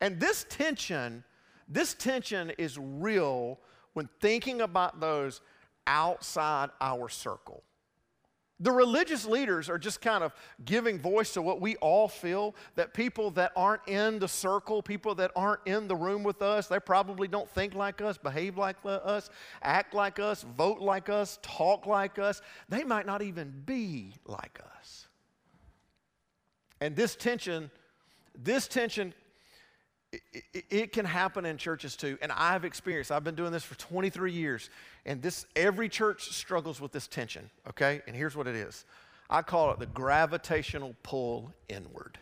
And 0.00 0.20
this 0.20 0.46
tension, 0.48 1.24
this 1.68 1.94
tension 1.94 2.50
is 2.58 2.78
real 2.78 3.58
when 3.94 4.08
thinking 4.20 4.60
about 4.60 5.00
those 5.00 5.40
outside 5.86 6.70
our 6.80 7.08
circle. 7.08 7.64
The 8.60 8.72
religious 8.72 9.24
leaders 9.24 9.68
are 9.68 9.78
just 9.78 10.00
kind 10.00 10.24
of 10.24 10.34
giving 10.64 10.98
voice 10.98 11.32
to 11.34 11.42
what 11.42 11.60
we 11.60 11.76
all 11.76 12.08
feel 12.08 12.56
that 12.74 12.92
people 12.92 13.30
that 13.32 13.52
aren't 13.54 13.86
in 13.86 14.18
the 14.18 14.26
circle, 14.26 14.82
people 14.82 15.14
that 15.16 15.30
aren't 15.36 15.60
in 15.66 15.86
the 15.86 15.94
room 15.94 16.24
with 16.24 16.42
us, 16.42 16.66
they 16.66 16.80
probably 16.80 17.28
don't 17.28 17.48
think 17.50 17.74
like 17.74 18.00
us, 18.00 18.18
behave 18.18 18.58
like 18.58 18.76
us, 18.84 19.30
act 19.62 19.94
like 19.94 20.18
us, 20.18 20.42
vote 20.42 20.80
like 20.80 21.08
us, 21.08 21.38
talk 21.40 21.86
like 21.86 22.18
us. 22.18 22.42
They 22.68 22.82
might 22.82 23.06
not 23.06 23.22
even 23.22 23.62
be 23.64 24.14
like 24.26 24.60
us. 24.76 25.07
And 26.80 26.94
this 26.94 27.16
tension, 27.16 27.70
this 28.36 28.68
tension 28.68 29.14
it, 30.12 30.64
it, 30.70 30.92
can 30.92 31.04
happen 31.04 31.44
in 31.44 31.58
churches 31.58 31.94
too. 31.94 32.16
And 32.22 32.32
i've 32.32 32.64
experienced 32.64 33.12
i've 33.12 33.24
been 33.24 33.34
doing 33.34 33.52
this 33.52 33.64
for 33.64 33.74
23 33.76 34.32
years 34.32 34.70
and 35.04 35.20
this 35.20 35.44
every 35.54 35.88
church 35.88 36.30
struggles 36.30 36.80
with 36.80 36.92
this 36.92 37.06
tension 37.06 37.50
okay? 37.68 38.00
And 38.06 38.16
here's 38.16 38.34
what 38.34 38.46
it 38.46 38.56
is. 38.56 38.86
I 39.28 39.42
call 39.42 39.70
it 39.72 39.78
the 39.78 39.86
gravitational 39.86 40.94
pull 41.02 41.52
inward 41.68 42.18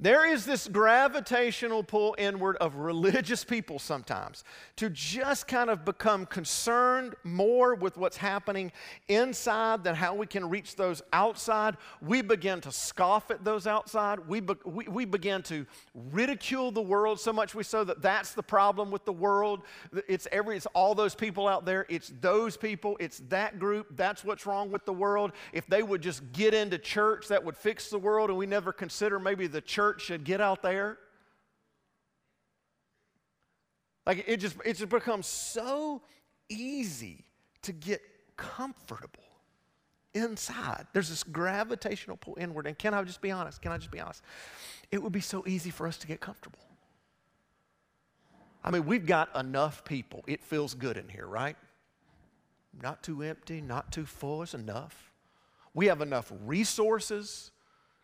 there 0.00 0.26
is 0.26 0.44
this 0.44 0.66
gravitational 0.68 1.82
pull 1.84 2.14
inward 2.18 2.56
of 2.56 2.76
religious 2.76 3.44
people 3.44 3.78
sometimes 3.78 4.42
to 4.76 4.90
just 4.90 5.46
kind 5.46 5.70
of 5.70 5.84
become 5.84 6.26
concerned 6.26 7.14
more 7.24 7.74
with 7.74 7.96
what's 7.96 8.16
happening 8.16 8.72
inside 9.08 9.84
than 9.84 9.94
how 9.94 10.14
we 10.14 10.26
can 10.26 10.48
reach 10.48 10.76
those 10.76 11.02
outside. 11.12 11.76
We 12.00 12.22
begin 12.22 12.60
to 12.62 12.72
scoff 12.72 13.30
at 13.30 13.44
those 13.44 13.66
outside. 13.66 14.26
We, 14.26 14.40
be, 14.40 14.54
we, 14.64 14.88
we 14.88 15.04
begin 15.04 15.42
to 15.44 15.66
ridicule 15.94 16.72
the 16.72 16.82
world 16.82 17.20
so 17.20 17.32
much 17.32 17.54
we 17.54 17.62
so 17.62 17.84
that 17.84 18.02
that's 18.02 18.32
the 18.32 18.42
problem 18.42 18.90
with 18.90 19.04
the 19.04 19.12
world. 19.12 19.62
It's, 20.08 20.26
every, 20.32 20.56
it's 20.56 20.66
all 20.74 20.94
those 20.94 21.14
people 21.14 21.46
out 21.46 21.64
there. 21.64 21.86
It's 21.88 22.12
those 22.20 22.56
people. 22.56 22.96
It's 22.98 23.20
that 23.28 23.58
group. 23.58 23.96
That's 23.96 24.24
what's 24.24 24.46
wrong 24.46 24.70
with 24.70 24.84
the 24.84 24.92
world. 24.92 25.32
If 25.52 25.66
they 25.66 25.82
would 25.82 26.02
just 26.02 26.32
get 26.32 26.54
into 26.54 26.78
church, 26.78 27.28
that 27.28 27.44
would 27.44 27.56
fix 27.56 27.90
the 27.90 27.98
world, 27.98 28.30
and 28.30 28.38
we 28.38 28.46
never 28.46 28.72
consider 28.72 29.18
maybe 29.18 29.46
the 29.46 29.60
church 29.60 29.91
church 29.92 30.02
should 30.02 30.24
get 30.24 30.40
out 30.40 30.62
there. 30.62 30.98
Like 34.06 34.24
it 34.26 34.38
just 34.38 34.56
it 34.64 34.76
just 34.76 34.88
becomes 34.88 35.26
so 35.26 36.02
easy 36.48 37.24
to 37.62 37.72
get 37.72 38.02
comfortable 38.36 39.22
inside. 40.14 40.86
There's 40.92 41.08
this 41.08 41.22
gravitational 41.22 42.16
pull 42.16 42.36
inward. 42.38 42.66
And 42.66 42.76
can 42.76 42.94
I 42.94 43.02
just 43.04 43.20
be 43.20 43.30
honest? 43.30 43.62
Can 43.62 43.70
I 43.70 43.78
just 43.78 43.92
be 43.92 44.00
honest? 44.00 44.22
It 44.90 45.02
would 45.02 45.12
be 45.12 45.20
so 45.20 45.44
easy 45.46 45.70
for 45.70 45.86
us 45.86 45.96
to 45.98 46.06
get 46.06 46.20
comfortable. 46.20 46.58
I 48.64 48.70
mean, 48.70 48.84
we've 48.84 49.06
got 49.06 49.34
enough 49.36 49.84
people. 49.84 50.22
It 50.26 50.42
feels 50.42 50.74
good 50.74 50.96
in 50.96 51.08
here, 51.08 51.26
right? 51.26 51.56
Not 52.80 53.02
too 53.02 53.22
empty, 53.22 53.60
not 53.60 53.92
too 53.92 54.06
full, 54.06 54.42
it's 54.42 54.54
enough. 54.54 55.12
We 55.74 55.86
have 55.86 56.00
enough 56.00 56.32
resources 56.44 57.51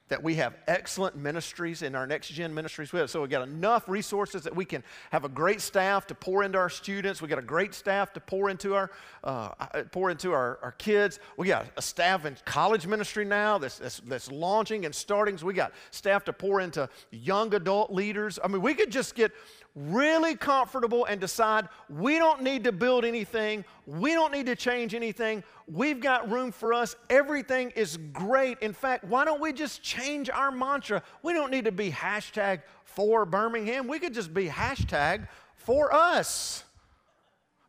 that 0.08 0.22
we 0.22 0.34
have 0.36 0.54
excellent 0.66 1.16
ministries 1.16 1.82
in 1.82 1.94
our 1.94 2.06
next 2.06 2.28
gen 2.28 2.54
ministries. 2.54 2.90
So 2.90 3.20
we've 3.20 3.30
got 3.30 3.46
enough 3.46 3.88
resources 3.88 4.42
that 4.42 4.54
we 4.54 4.64
can 4.64 4.82
have 5.10 5.24
a 5.24 5.28
great 5.28 5.60
staff 5.60 6.06
to 6.08 6.14
pour 6.14 6.42
into 6.42 6.58
our 6.58 6.70
students. 6.70 7.20
We've 7.20 7.28
got 7.28 7.38
a 7.38 7.42
great 7.42 7.74
staff 7.74 8.12
to 8.14 8.20
pour 8.20 8.50
into 8.50 8.74
our 8.74 8.90
uh, 9.24 9.50
pour 9.90 10.10
into 10.10 10.32
our, 10.32 10.58
our 10.62 10.72
kids. 10.72 11.18
We 11.36 11.48
got 11.48 11.66
a 11.76 11.82
staff 11.82 12.24
in 12.24 12.36
college 12.44 12.86
ministry 12.86 13.24
now 13.24 13.58
that's, 13.58 13.78
that's, 13.78 14.00
that's 14.00 14.30
launching 14.30 14.86
and 14.86 14.94
starting. 14.94 15.36
So 15.38 15.46
we 15.46 15.54
got 15.54 15.72
staff 15.90 16.24
to 16.24 16.32
pour 16.32 16.60
into 16.60 16.88
young 17.10 17.54
adult 17.54 17.92
leaders. 17.92 18.38
I 18.42 18.48
mean, 18.48 18.62
we 18.62 18.74
could 18.74 18.90
just 18.90 19.14
get 19.14 19.32
really 19.74 20.34
comfortable 20.34 21.04
and 21.04 21.20
decide 21.20 21.68
we 21.88 22.18
don't 22.18 22.42
need 22.42 22.64
to 22.64 22.72
build 22.72 23.04
anything, 23.04 23.64
we 23.86 24.12
don't 24.12 24.32
need 24.32 24.46
to 24.46 24.56
change 24.56 24.94
anything, 24.94 25.42
we've 25.66 26.00
got 26.00 26.30
room 26.30 26.50
for 26.50 26.72
us, 26.72 26.96
everything 27.10 27.70
is 27.70 27.96
great. 28.12 28.58
In 28.60 28.72
fact, 28.72 29.04
why 29.04 29.24
don't 29.24 29.40
we 29.40 29.52
just 29.52 29.82
change 29.82 30.28
our 30.30 30.50
mantra? 30.50 31.02
We 31.22 31.32
don't 31.32 31.50
need 31.50 31.66
to 31.66 31.72
be 31.72 31.90
hashtag 31.90 32.62
for 32.84 33.24
Birmingham, 33.24 33.86
we 33.86 33.98
could 33.98 34.14
just 34.14 34.34
be 34.34 34.48
hashtag 34.48 35.28
for 35.56 35.94
us. 35.94 36.64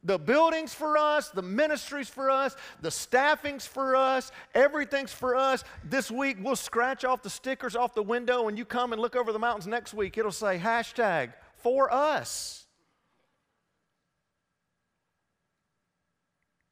The 0.02 0.18
buildings 0.18 0.74
for 0.74 0.98
us, 0.98 1.28
the 1.28 1.42
ministries 1.42 2.08
for 2.08 2.30
us, 2.30 2.56
the 2.80 2.90
staffings 2.90 3.68
for 3.68 3.98
us, 3.98 4.32
everything's 4.56 5.12
for 5.12 5.36
us. 5.36 5.66
This 5.84 6.10
week 6.10 6.38
we'll 6.42 6.56
scratch 6.56 7.04
off 7.04 7.22
the 7.22 7.30
stickers 7.30 7.76
off 7.76 7.94
the 7.94 8.02
window 8.02 8.48
and 8.48 8.58
you 8.58 8.64
come 8.64 8.94
and 8.94 9.02
look 9.02 9.18
over 9.18 9.34
the 9.34 9.40
mountains 9.40 9.68
next 9.68 9.94
week, 9.94 10.18
it'll 10.18 10.32
say 10.32 10.58
hashtag 10.58 11.34
for 11.60 11.94
us. 11.94 12.66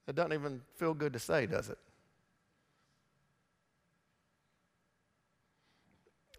It 0.08 0.15
doesn't 0.15 0.34
even 0.34 0.62
feel 0.75 0.94
good 0.94 1.13
to 1.13 1.20
say, 1.20 1.46
does 1.46 1.70
it? 1.70 1.77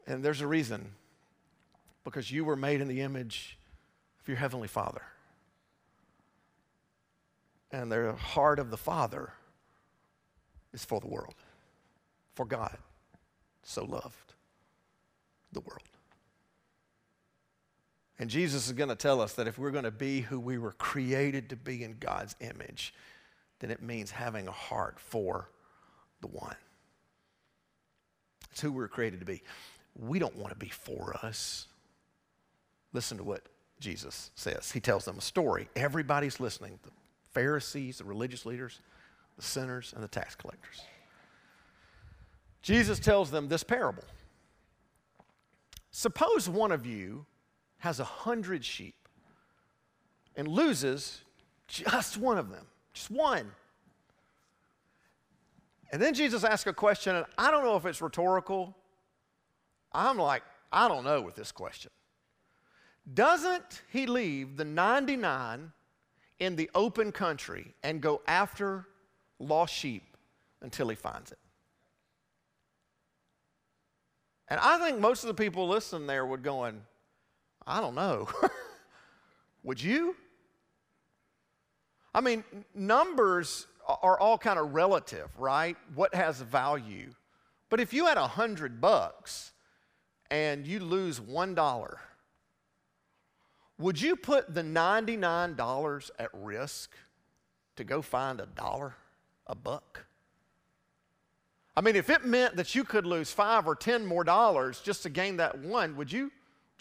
And 0.07 0.25
there's 0.25 0.41
a 0.41 0.47
reason 0.47 0.93
because 2.03 2.31
you 2.31 2.45
were 2.45 2.57
made 2.57 2.81
in 2.81 2.89
the 2.89 3.03
image 3.03 3.59
of 4.21 4.27
your 4.27 4.39
Heavenly 4.39 4.69
Father. 4.69 5.03
And 7.71 7.93
the 7.93 8.15
heart 8.15 8.59
of 8.59 8.71
the 8.71 8.79
Father 8.79 9.35
is 10.73 10.87
for 10.87 11.01
the 11.01 11.07
world, 11.07 11.35
for 12.35 12.47
God 12.47 12.79
so 13.63 13.85
loved 13.85 14.33
the 15.53 15.61
world. 15.61 15.98
And 18.19 18.29
Jesus 18.29 18.67
is 18.67 18.73
going 18.73 18.89
to 18.89 18.97
tell 18.97 19.21
us 19.21 19.35
that 19.35 19.47
if 19.47 19.59
we're 19.59 19.71
going 19.71 19.85
to 19.85 19.91
be 19.91 20.23
who 20.23 20.41
we 20.41 20.59
were 20.59 20.73
created 20.73 21.51
to 21.51 21.57
be 21.57 21.85
in 21.85 21.97
God's 22.01 22.35
image, 22.41 22.93
then 23.61 23.71
it 23.71 23.83
means 23.83 24.11
having 24.11 24.49
a 24.49 24.53
heart 24.53 24.99
for 24.99 25.49
the 26.21 26.27
one. 26.27 26.57
It's 28.51 28.61
who 28.61 28.73
we 28.73 28.79
we're 28.79 28.89
created 28.89 29.21
to 29.21 29.27
be. 29.27 29.43
We 29.95 30.19
don't 30.19 30.37
want 30.37 30.53
to 30.53 30.59
be 30.59 30.69
for 30.69 31.17
us. 31.23 31.69
Listen 32.93 33.19
to 33.19 33.25
what 33.25 33.43
Jesus 33.79 34.31
says. 34.35 34.73
He 34.73 34.81
tells 34.81 35.05
them 35.05 35.19
a 35.19 35.21
story. 35.23 35.69
Everybody's 35.77 36.41
listening 36.41 36.79
the 36.83 36.91
Pharisees, 37.33 37.99
the 37.99 38.05
religious 38.05 38.45
leaders, 38.45 38.81
the 39.37 39.43
sinners, 39.43 39.93
and 39.95 40.03
the 40.03 40.09
tax 40.09 40.35
collectors. 40.35 40.81
Jesus 42.63 42.99
tells 42.99 43.31
them 43.31 43.49
this 43.49 43.63
parable. 43.63 44.05
Suppose 45.93 46.49
one 46.49 46.73
of 46.73 46.85
you 46.85 47.27
has 47.79 48.01
a 48.01 48.05
hundred 48.05 48.65
sheep 48.65 48.95
and 50.37 50.49
loses 50.49 51.21
just 51.67 52.17
one 52.17 52.39
of 52.39 52.51
them, 52.51 52.67
just 52.93 53.11
one. 53.11 53.51
And 55.91 56.03
then 56.03 56.15
Jesus 56.15 56.45
asks 56.45 56.67
a 56.67 56.73
question, 56.73 57.17
and 57.17 57.27
I 57.37 57.51
don't 57.51 57.65
know 57.65 57.77
if 57.77 57.87
it's 57.87 58.03
rhetorical. 58.03 58.77
I'm 59.93 60.19
like, 60.19 60.43
I 60.71 60.87
don't 60.89 61.05
know 61.05 61.21
with 61.23 61.35
this 61.35 61.51
question. 61.51 61.91
Doesn't 63.15 63.83
he 63.91 64.07
leave 64.07 64.57
the 64.57 64.65
99 64.65 65.73
in 66.41 66.57
the 66.57 66.71
open 66.75 67.11
country 67.11 67.75
and 67.83 68.01
go 68.01 68.21
after 68.27 68.87
lost 69.39 69.75
sheep 69.75 70.17
until 70.61 70.89
he 70.89 70.97
finds 70.97 71.33
it? 71.33 71.39
And 74.49 74.61
I 74.61 74.79
think 74.79 74.99
most 74.99 75.25
of 75.25 75.29
the 75.29 75.35
people 75.35 75.69
listening 75.69 76.07
there 76.07 76.27
would 76.27 76.43
going, 76.43 76.83
I 77.69 77.81
don't 77.81 77.95
know. 77.95 78.29
Would 79.63 79.83
you? 79.83 80.17
I 82.15 82.21
mean, 82.23 82.43
numbers 82.75 83.67
are 83.87 84.19
all 84.19 84.39
kind 84.39 84.59
of 84.59 84.75
relative, 84.75 85.29
right? 85.39 85.77
What 85.95 86.15
has 86.15 86.41
value? 86.41 87.11
But 87.69 87.81
if 87.81 87.93
you 87.93 88.07
had 88.07 88.17
a 88.17 88.27
hundred 88.27 88.81
bucks 88.81 89.53
and 90.31 90.67
you 90.67 90.81
lose 90.81 91.21
one 91.21 91.55
dollar, 91.55 91.99
would 93.79 94.01
you 94.01 94.17
put 94.17 94.53
the 94.53 94.63
$99 94.63 96.11
at 96.19 96.31
risk 96.33 96.97
to 97.77 97.85
go 97.85 98.03
find 98.03 98.41
a 98.41 98.47
dollar, 98.47 98.97
a 99.47 99.55
buck? 99.55 100.07
I 101.77 101.81
mean, 101.81 101.95
if 101.95 102.11
it 102.11 102.25
meant 102.25 102.57
that 102.57 102.75
you 102.75 102.83
could 102.83 103.07
lose 103.07 103.31
five 103.31 103.69
or 103.69 103.77
ten 103.77 104.05
more 104.05 104.25
dollars 104.25 104.81
just 104.81 105.05
to 105.05 105.11
gain 105.11 105.37
that 105.37 105.61
one, 105.61 105.97
would 105.97 106.11
you, 106.11 106.33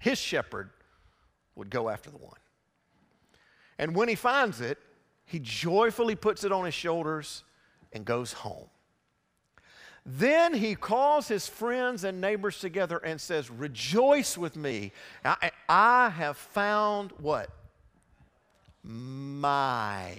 His 0.00 0.18
shepherd 0.18 0.70
would 1.54 1.70
go 1.70 1.88
after 1.88 2.10
the 2.10 2.18
one. 2.18 2.38
And 3.78 3.94
when 3.94 4.08
he 4.08 4.14
finds 4.14 4.60
it, 4.60 4.78
he 5.24 5.38
joyfully 5.40 6.14
puts 6.14 6.44
it 6.44 6.52
on 6.52 6.64
his 6.64 6.74
shoulders 6.74 7.44
and 7.92 8.04
goes 8.04 8.32
home. 8.32 8.68
Then 10.04 10.54
he 10.54 10.76
calls 10.76 11.26
his 11.26 11.48
friends 11.48 12.04
and 12.04 12.20
neighbors 12.20 12.60
together 12.60 12.98
and 12.98 13.20
says, 13.20 13.50
Rejoice 13.50 14.38
with 14.38 14.56
me. 14.56 14.92
I, 15.24 15.50
I 15.68 16.10
have 16.10 16.36
found 16.36 17.12
what? 17.18 17.50
my, 18.86 20.14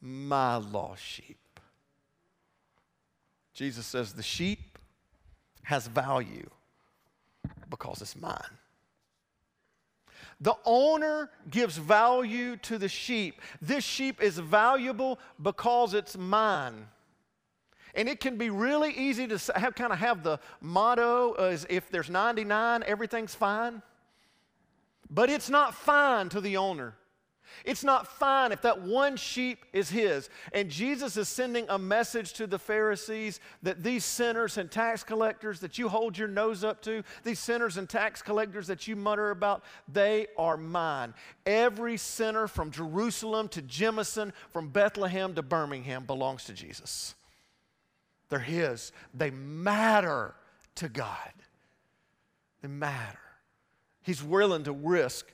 my 0.00 0.56
lost 0.56 1.02
sheep. 1.02 1.38
Jesus 3.52 3.86
says 3.86 4.12
the 4.12 4.22
sheep 4.22 4.69
has 5.70 5.86
value 5.86 6.50
because 7.68 8.02
it's 8.02 8.16
mine. 8.16 8.58
The 10.40 10.56
owner 10.64 11.30
gives 11.48 11.76
value 11.76 12.56
to 12.56 12.76
the 12.76 12.88
sheep. 12.88 13.40
This 13.62 13.84
sheep 13.84 14.20
is 14.20 14.36
valuable 14.36 15.20
because 15.40 15.94
it's 15.94 16.18
mine. 16.18 16.88
And 17.94 18.08
it 18.08 18.18
can 18.18 18.36
be 18.36 18.50
really 18.50 18.92
easy 18.92 19.28
to 19.28 19.38
have, 19.54 19.76
kind 19.76 19.92
of 19.92 20.00
have 20.00 20.24
the 20.24 20.40
motto 20.60 21.36
uh, 21.38 21.42
as 21.42 21.66
if 21.70 21.88
there's 21.88 22.10
99, 22.10 22.82
everything's 22.84 23.36
fine. 23.36 23.80
But 25.08 25.30
it's 25.30 25.48
not 25.48 25.72
fine 25.72 26.30
to 26.30 26.40
the 26.40 26.56
owner. 26.56 26.96
It's 27.64 27.84
not 27.84 28.06
fine 28.06 28.52
if 28.52 28.62
that 28.62 28.82
one 28.82 29.16
sheep 29.16 29.64
is 29.72 29.90
his. 29.90 30.28
And 30.52 30.70
Jesus 30.70 31.16
is 31.16 31.28
sending 31.28 31.66
a 31.68 31.78
message 31.78 32.32
to 32.34 32.46
the 32.46 32.58
Pharisees 32.58 33.40
that 33.62 33.82
these 33.82 34.04
sinners 34.04 34.58
and 34.58 34.70
tax 34.70 35.02
collectors 35.02 35.60
that 35.60 35.78
you 35.78 35.88
hold 35.88 36.16
your 36.16 36.28
nose 36.28 36.64
up 36.64 36.82
to, 36.82 37.02
these 37.24 37.38
sinners 37.38 37.76
and 37.76 37.88
tax 37.88 38.22
collectors 38.22 38.66
that 38.66 38.88
you 38.88 38.96
mutter 38.96 39.30
about, 39.30 39.62
they 39.92 40.26
are 40.36 40.56
mine. 40.56 41.14
Every 41.46 41.96
sinner 41.96 42.46
from 42.46 42.70
Jerusalem 42.70 43.48
to 43.48 43.62
Jemison, 43.62 44.32
from 44.50 44.68
Bethlehem 44.68 45.34
to 45.34 45.42
Birmingham 45.42 46.04
belongs 46.04 46.44
to 46.44 46.52
Jesus. 46.52 47.14
They're 48.28 48.38
his. 48.38 48.92
They 49.12 49.30
matter 49.30 50.34
to 50.76 50.88
God. 50.88 51.32
They 52.62 52.68
matter. 52.68 53.18
He's 54.02 54.22
willing 54.22 54.64
to 54.64 54.72
risk 54.72 55.26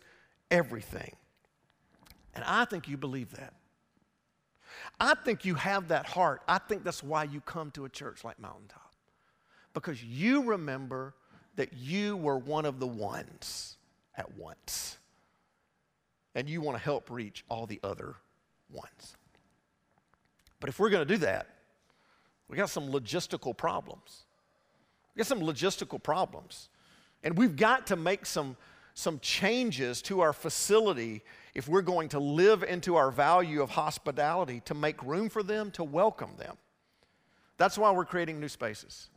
everything. 0.51 1.15
And 2.37 2.45
I 2.45 2.67
think 2.67 2.87
you 2.87 2.97
believe 2.97 3.33
that. 3.33 3.55
I 5.01 5.15
think 5.15 5.45
you 5.45 5.55
have 5.55 5.89
that 5.89 6.07
heart. 6.07 6.43
I 6.47 6.59
think 6.59 6.85
that's 6.85 7.03
why 7.03 7.25
you 7.25 7.41
come 7.41 7.71
to 7.73 7.87
a 7.87 7.89
church 7.89 8.25
like 8.25 8.39
Mountaintop. 8.39 8.93
Because 9.73 10.05
you 10.05 10.45
remember 10.45 11.15
that 11.57 11.73
you 11.73 12.17
were 12.17 12.39
one 12.39 12.67
of 12.67 12.79
the 12.79 12.87
ones 12.87 13.79
at 14.17 14.37
once. 14.37 14.99
And 16.35 16.49
you 16.49 16.61
want 16.61 16.77
to 16.77 16.85
help 16.85 17.11
reach 17.11 17.43
all 17.49 17.67
the 17.67 17.81
other 17.83 18.15
ones. 18.71 19.17
But 20.61 20.69
if 20.69 20.79
we're 20.79 20.91
going 20.91 21.07
to 21.07 21.15
do 21.15 21.19
that, 21.19 21.49
we 22.49 22.59
got 22.59 22.69
some 22.69 22.89
logistical 22.89 23.57
problems. 23.57 24.25
We 25.15 25.21
got 25.21 25.27
some 25.27 25.41
logistical 25.41 26.03
problems. 26.03 26.69
And 27.23 27.37
we've 27.39 27.57
got 27.57 27.87
to 27.89 27.97
make 27.97 28.27
some, 28.27 28.59
some 28.93 29.19
changes 29.21 30.03
to 30.03 30.21
our 30.21 30.35
facility 30.35 31.23
if 31.57 31.67
we're 31.67 31.81
going 31.81 32.11
to 32.11 32.21
live 32.21 32.63
into 32.63 32.97
our 32.97 33.11
value 33.11 33.63
of 33.63 33.71
hospitality 33.71 34.61
to 34.67 34.75
make 34.75 35.03
room 35.03 35.31
for 35.31 35.43
them, 35.43 35.71
to 35.71 35.83
welcome 35.83 36.33
them. 36.37 36.55
That's 37.57 37.79
why 37.79 37.91
we're 37.93 38.05
creating 38.05 38.39
new 38.39 38.49
spaces. 38.51 39.09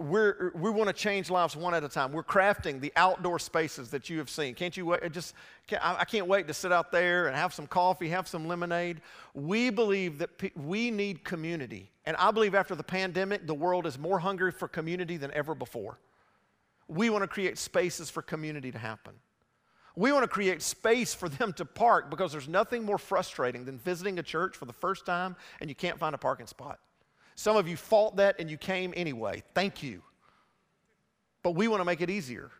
We're, 0.00 0.50
we 0.56 0.68
want 0.68 0.88
to 0.88 0.92
change 0.92 1.30
lives 1.30 1.54
one 1.54 1.74
at 1.74 1.84
a 1.84 1.88
time. 1.88 2.10
We're 2.10 2.24
crafting 2.24 2.80
the 2.80 2.92
outdoor 2.96 3.38
spaces 3.38 3.88
that 3.90 4.10
you 4.10 4.18
have 4.18 4.28
seen. 4.28 4.56
Can't 4.56 4.76
you 4.76 4.86
wait? 4.86 5.12
Just, 5.12 5.32
I 5.80 6.04
can't 6.04 6.26
wait 6.26 6.48
to 6.48 6.54
sit 6.54 6.72
out 6.72 6.90
there 6.90 7.28
and 7.28 7.36
have 7.36 7.54
some 7.54 7.68
coffee, 7.68 8.08
have 8.08 8.26
some 8.26 8.48
lemonade. 8.48 9.00
We 9.32 9.70
believe 9.70 10.18
that 10.18 10.38
pe- 10.38 10.50
we 10.56 10.90
need 10.90 11.22
community. 11.22 11.92
And 12.04 12.16
I 12.16 12.32
believe 12.32 12.56
after 12.56 12.74
the 12.74 12.82
pandemic, 12.82 13.46
the 13.46 13.54
world 13.54 13.86
is 13.86 13.96
more 13.96 14.18
hungry 14.18 14.50
for 14.50 14.66
community 14.66 15.16
than 15.16 15.30
ever 15.34 15.54
before. 15.54 16.00
We 16.88 17.10
want 17.10 17.22
to 17.22 17.28
create 17.28 17.58
spaces 17.58 18.10
for 18.10 18.22
community 18.22 18.72
to 18.72 18.78
happen. 18.78 19.14
We 19.98 20.12
want 20.12 20.22
to 20.22 20.28
create 20.28 20.62
space 20.62 21.12
for 21.12 21.28
them 21.28 21.52
to 21.54 21.64
park 21.64 22.08
because 22.08 22.30
there's 22.30 22.48
nothing 22.48 22.84
more 22.84 22.98
frustrating 22.98 23.64
than 23.64 23.78
visiting 23.78 24.18
a 24.18 24.22
church 24.22 24.56
for 24.56 24.64
the 24.64 24.72
first 24.72 25.04
time 25.04 25.36
and 25.60 25.68
you 25.68 25.74
can't 25.74 25.98
find 25.98 26.14
a 26.14 26.18
parking 26.18 26.46
spot. 26.46 26.78
Some 27.34 27.56
of 27.56 27.68
you 27.68 27.76
fought 27.76 28.16
that 28.16 28.36
and 28.38 28.50
you 28.50 28.56
came 28.56 28.94
anyway. 28.96 29.42
Thank 29.54 29.82
you. 29.82 30.02
But 31.42 31.52
we 31.52 31.68
want 31.68 31.80
to 31.80 31.84
make 31.84 32.00
it 32.00 32.10
easier 32.10 32.50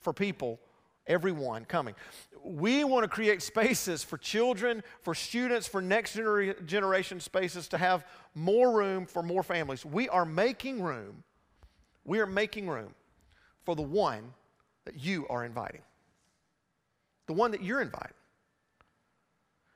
for 0.00 0.12
people 0.12 0.58
Everyone 1.06 1.64
coming. 1.64 1.96
We 2.44 2.84
want 2.84 3.02
to 3.02 3.08
create 3.08 3.42
spaces 3.42 4.04
for 4.04 4.18
children, 4.18 4.84
for 5.00 5.16
students, 5.16 5.66
for 5.66 5.82
next 5.82 6.16
gener- 6.16 6.64
generation 6.64 7.18
spaces 7.18 7.66
to 7.68 7.78
have 7.78 8.04
more 8.36 8.70
room 8.70 9.06
for 9.06 9.20
more 9.20 9.42
families. 9.42 9.84
We 9.84 10.08
are 10.08 10.24
making 10.24 10.80
room. 10.80 11.24
We 12.04 12.20
are 12.20 12.26
making 12.26 12.68
room 12.68 12.94
for 13.64 13.74
the 13.74 13.82
one 13.82 14.32
that 14.84 15.04
you 15.04 15.26
are 15.28 15.44
inviting, 15.44 15.82
the 17.26 17.32
one 17.32 17.50
that 17.52 17.62
you're 17.62 17.80
inviting. 17.80 18.14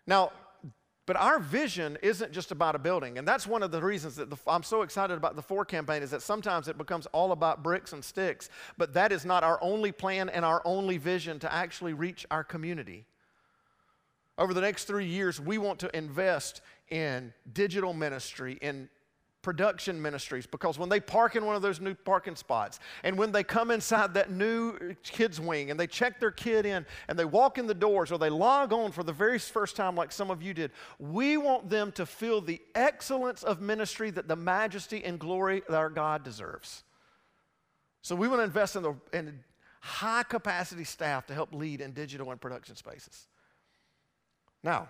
Now, 0.06 0.32
but 1.06 1.16
our 1.16 1.38
vision 1.38 1.96
isn't 2.02 2.32
just 2.32 2.50
about 2.50 2.74
a 2.74 2.80
building. 2.80 3.16
And 3.16 3.26
that's 3.26 3.46
one 3.46 3.62
of 3.62 3.70
the 3.70 3.80
reasons 3.80 4.16
that 4.16 4.28
the, 4.28 4.36
I'm 4.48 4.64
so 4.64 4.82
excited 4.82 5.16
about 5.16 5.36
the 5.36 5.42
FOR 5.42 5.64
campaign 5.64 6.02
is 6.02 6.10
that 6.10 6.20
sometimes 6.20 6.66
it 6.66 6.76
becomes 6.76 7.06
all 7.06 7.30
about 7.30 7.62
bricks 7.62 7.92
and 7.92 8.04
sticks. 8.04 8.50
But 8.76 8.92
that 8.94 9.12
is 9.12 9.24
not 9.24 9.44
our 9.44 9.58
only 9.62 9.92
plan 9.92 10.28
and 10.28 10.44
our 10.44 10.60
only 10.64 10.98
vision 10.98 11.38
to 11.40 11.52
actually 11.52 11.92
reach 11.92 12.26
our 12.28 12.42
community. 12.42 13.06
Over 14.36 14.52
the 14.52 14.60
next 14.60 14.84
three 14.84 15.06
years, 15.06 15.40
we 15.40 15.58
want 15.58 15.78
to 15.78 15.96
invest 15.96 16.60
in 16.90 17.32
digital 17.52 17.94
ministry, 17.94 18.58
in 18.60 18.88
production 19.46 20.02
ministries 20.02 20.44
because 20.44 20.76
when 20.76 20.88
they 20.88 20.98
park 20.98 21.36
in 21.36 21.46
one 21.46 21.54
of 21.54 21.62
those 21.62 21.80
new 21.80 21.94
parking 21.94 22.34
spots 22.34 22.80
and 23.04 23.16
when 23.16 23.30
they 23.30 23.44
come 23.44 23.70
inside 23.70 24.12
that 24.12 24.28
new 24.28 24.76
kids 25.04 25.40
wing 25.40 25.70
and 25.70 25.78
they 25.78 25.86
check 25.86 26.18
their 26.18 26.32
kid 26.32 26.66
in 26.66 26.84
and 27.06 27.16
they 27.16 27.24
walk 27.24 27.56
in 27.56 27.68
the 27.68 27.72
doors 27.72 28.10
or 28.10 28.18
they 28.18 28.28
log 28.28 28.72
on 28.72 28.90
for 28.90 29.04
the 29.04 29.12
very 29.12 29.38
first 29.38 29.76
time 29.76 29.94
like 29.94 30.10
some 30.10 30.32
of 30.32 30.42
you 30.42 30.52
did 30.52 30.72
we 30.98 31.36
want 31.36 31.70
them 31.70 31.92
to 31.92 32.04
feel 32.04 32.40
the 32.40 32.60
excellence 32.74 33.44
of 33.44 33.60
ministry 33.60 34.10
that 34.10 34.26
the 34.26 34.34
majesty 34.34 35.04
and 35.04 35.20
glory 35.20 35.62
that 35.68 35.76
our 35.76 35.90
god 35.90 36.24
deserves. 36.24 36.82
So 38.02 38.16
we 38.16 38.26
want 38.26 38.40
to 38.40 38.44
invest 38.44 38.74
in, 38.74 38.82
the, 38.82 38.94
in 39.12 39.38
high 39.80 40.24
capacity 40.24 40.82
staff 40.82 41.24
to 41.28 41.34
help 41.34 41.54
lead 41.54 41.80
in 41.80 41.92
digital 41.92 42.32
and 42.32 42.40
production 42.40 42.74
spaces. 42.74 43.28
Now 44.64 44.88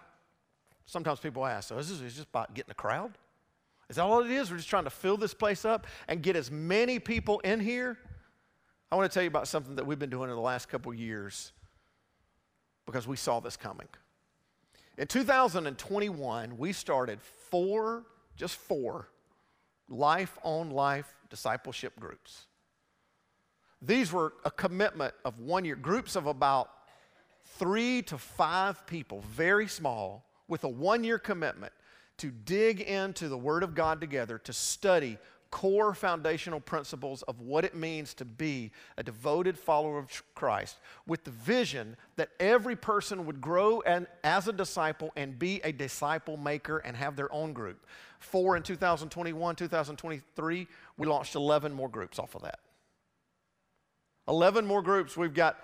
sometimes 0.87 1.21
people 1.21 1.45
ask 1.45 1.69
so 1.69 1.77
is 1.77 2.01
this 2.01 2.15
just 2.15 2.29
about 2.29 2.55
getting 2.55 2.71
a 2.71 2.75
crowd 2.75 3.19
is 3.89 3.97
that 3.97 4.03
all 4.03 4.23
it 4.23 4.31
is? 4.31 4.51
We're 4.51 4.57
just 4.57 4.69
trying 4.69 4.85
to 4.85 4.91
fill 4.91 5.17
this 5.17 5.35
place 5.35 5.65
up 5.65 5.87
and 6.09 6.23
get 6.23 6.37
as 6.37 6.51
many 6.51 6.99
people 6.99 7.39
in 7.41 7.61
here. 7.61 7.99
I 8.91 8.97
want 8.97 9.11
to 9.11 9.15
tell 9.15 9.23
you 9.23 9.29
about 9.29 9.49
something 9.49 9.77
that 9.77 9.87
we've 9.87 9.99
been 9.99 10.11
doing 10.11 10.29
in 10.31 10.37
the 10.37 10.43
last 10.43 10.69
couple 10.69 10.93
years 10.93 11.53
because 12.85 13.07
we 13.07 13.17
saw 13.17 13.41
this 13.41 13.57
coming. 13.57 13.89
In 14.99 15.07
2021, 15.07 16.57
we 16.57 16.73
started 16.73 17.21
four, 17.21 18.05
just 18.37 18.57
four, 18.57 19.09
life 19.89 20.39
on 20.43 20.71
life 20.71 21.15
discipleship 21.29 21.99
groups. 22.01 22.47
These 23.83 24.13
were 24.13 24.33
a 24.45 24.51
commitment 24.51 25.15
of 25.25 25.39
one 25.39 25.65
year, 25.65 25.77
groups 25.77 26.17
of 26.17 26.27
about 26.27 26.71
three 27.59 28.03
to 28.03 28.19
five 28.19 28.87
people, 28.87 29.23
very 29.31 29.69
small, 29.69 30.25
with 30.49 30.65
a 30.65 30.69
one 30.69 31.05
year 31.05 31.19
commitment 31.19 31.73
to 32.19 32.31
dig 32.31 32.81
into 32.81 33.29
the 33.29 33.39
Word 33.39 33.63
of 33.63 33.75
God 33.75 34.01
together 34.01 34.39
to 34.39 34.53
study 34.53 35.19
core 35.51 35.95
foundational 35.95 36.61
principles 36.61 37.23
of 37.23 37.41
what 37.41 37.65
it 37.65 37.75
means 37.75 38.15
to 38.15 38.25
be 38.25 38.71
a 38.97 39.03
devoted 39.03 39.59
follower 39.59 39.99
of 39.99 40.23
Christ 40.35 40.77
with 41.07 41.25
the 41.25 41.31
vision 41.31 41.97
that 42.17 42.31
every 42.41 42.77
person 42.77 43.27
would 43.27 43.41
grow 43.41 43.81
and, 43.83 44.07
as 44.25 44.49
a 44.49 44.53
disciple 44.53 45.13
and 45.17 45.39
be 45.39 45.61
a 45.63 45.73
disciple 45.73 46.37
maker 46.37 46.79
and 46.79 46.97
have 46.97 47.17
their 47.17 47.33
own 47.33 47.53
group. 47.53 47.87
Four 48.19 48.57
in 48.57 48.63
2021, 48.63 49.57
2023, 49.57 50.67
we 50.99 51.07
launched 51.07 51.35
11 51.35 51.73
more 51.73 51.89
groups 51.89 52.19
off 52.19 52.35
of 52.35 52.43
that. 52.43 52.59
11 54.29 54.67
more 54.67 54.83
groups. 54.83 55.17
We've 55.17 55.33
got 55.33 55.59